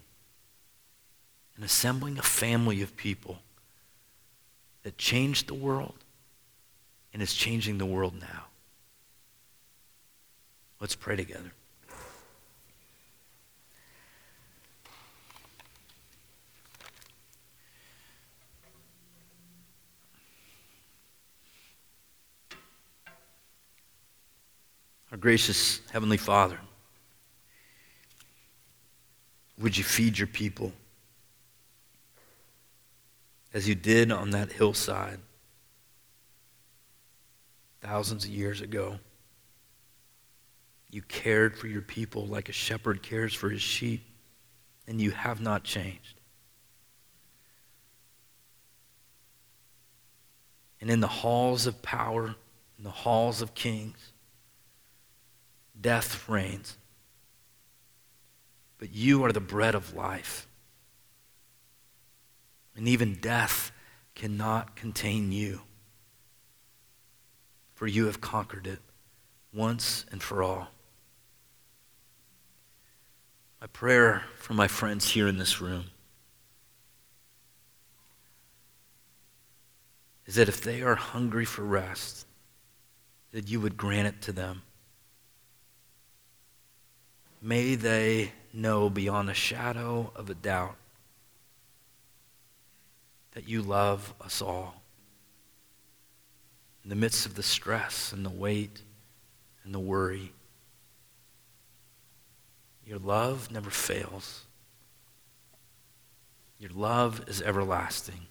and 1.56 1.64
assembling 1.64 2.18
a 2.18 2.24
family 2.24 2.82
of 2.82 2.98
people 2.98 3.38
that 4.82 4.98
changed 4.98 5.46
the 5.46 5.54
world 5.54 6.04
and 7.14 7.22
is 7.22 7.36
changing 7.36 7.78
the 7.78 7.86
world 7.86 8.16
now. 8.20 8.46
Let's 10.80 10.96
pray 10.96 11.16
together. 11.16 11.52
Our 25.12 25.18
gracious 25.18 25.80
Heavenly 25.92 26.18
Father, 26.18 26.60
would 29.58 29.78
you 29.78 29.84
feed 29.84 30.18
your 30.18 30.28
people 30.28 30.74
as 33.54 33.70
you 33.70 33.74
did 33.74 34.12
on 34.12 34.32
that 34.32 34.52
hillside 34.52 35.20
thousands 37.82 38.26
of 38.26 38.32
years 38.32 38.60
ago? 38.60 39.00
You 40.92 41.02
cared 41.04 41.58
for 41.58 41.68
your 41.68 41.82
people 41.82 42.28
like 42.28 42.50
a 42.50 42.54
shepherd 42.54 43.02
cares 43.02 43.34
for 43.34 43.50
his 43.50 43.62
sheep, 43.62 44.04
and 44.88 45.00
you 45.00 45.12
have 45.12 45.40
not 45.40 45.64
changed. 45.64 46.20
And 50.82 50.90
in 50.90 51.00
the 51.00 51.08
halls 51.08 51.66
of 51.66 51.82
power, 51.82 52.36
in 52.78 52.84
the 52.84 52.90
halls 52.90 53.42
of 53.42 53.54
kings, 53.54 54.12
death 55.80 56.28
reigns. 56.28 56.78
But 58.78 58.94
you 58.94 59.24
are 59.26 59.32
the 59.32 59.40
bread 59.40 59.76
of 59.76 59.96
life. 59.96 60.48
And 62.76 62.88
even 62.88 63.16
death 63.16 63.72
cannot 64.16 64.76
contain 64.76 65.32
you. 65.32 65.62
For 67.74 67.88
you 67.88 68.06
have 68.06 68.22
conquered 68.22 68.68
it 68.68 68.80
once 69.54 70.06
and 70.12 70.22
for 70.22 70.44
all. 70.44 70.68
My 73.60 73.68
prayer 73.68 74.24
for 74.38 74.54
my 74.54 74.68
friends 74.68 75.10
here 75.10 75.28
in 75.28 75.38
this 75.38 75.60
room 75.60 75.86
is 80.28 80.36
that 80.36 80.50
if 80.50 80.62
they 80.62 80.82
are 80.84 80.96
hungry 80.96 81.46
for 81.46 81.64
rest, 81.64 82.28
that 83.32 83.50
you 83.50 83.60
would 83.60 83.78
grant 83.78 84.08
it 84.08 84.22
to 84.24 84.32
them. 84.32 84.62
May 87.42 87.76
they 87.76 88.32
know 88.52 88.90
beyond 88.90 89.30
a 89.30 89.34
shadow 89.34 90.12
of 90.16 90.30
a 90.30 90.34
doubt 90.34 90.76
that 93.34 93.48
you 93.48 93.62
love 93.62 94.14
us 94.20 94.42
all. 94.42 94.82
In 96.84 96.90
the 96.90 96.96
midst 96.96 97.26
of 97.26 97.36
the 97.36 97.44
stress 97.44 98.12
and 98.12 98.26
the 98.26 98.32
weight 98.32 98.82
and 99.64 99.74
the 99.74 99.80
worry, 99.80 100.32
your 102.86 102.98
love 102.98 103.52
never 103.52 103.70
fails. 103.70 104.46
Your 106.58 106.72
love 106.72 107.26
is 107.28 107.42
everlasting. 107.42 108.28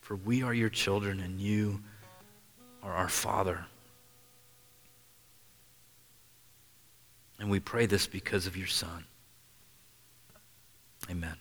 For 0.00 0.14
we 0.14 0.42
are 0.42 0.54
your 0.54 0.68
children 0.68 1.18
and 1.20 1.40
you 1.40 1.80
are 2.82 2.92
our 2.92 3.08
Father. 3.08 3.64
And 7.40 7.50
we 7.50 7.58
pray 7.58 7.86
this 7.86 8.06
because 8.06 8.46
of 8.46 8.56
your 8.56 8.66
Son. 8.66 9.06
Amen. 11.10 11.36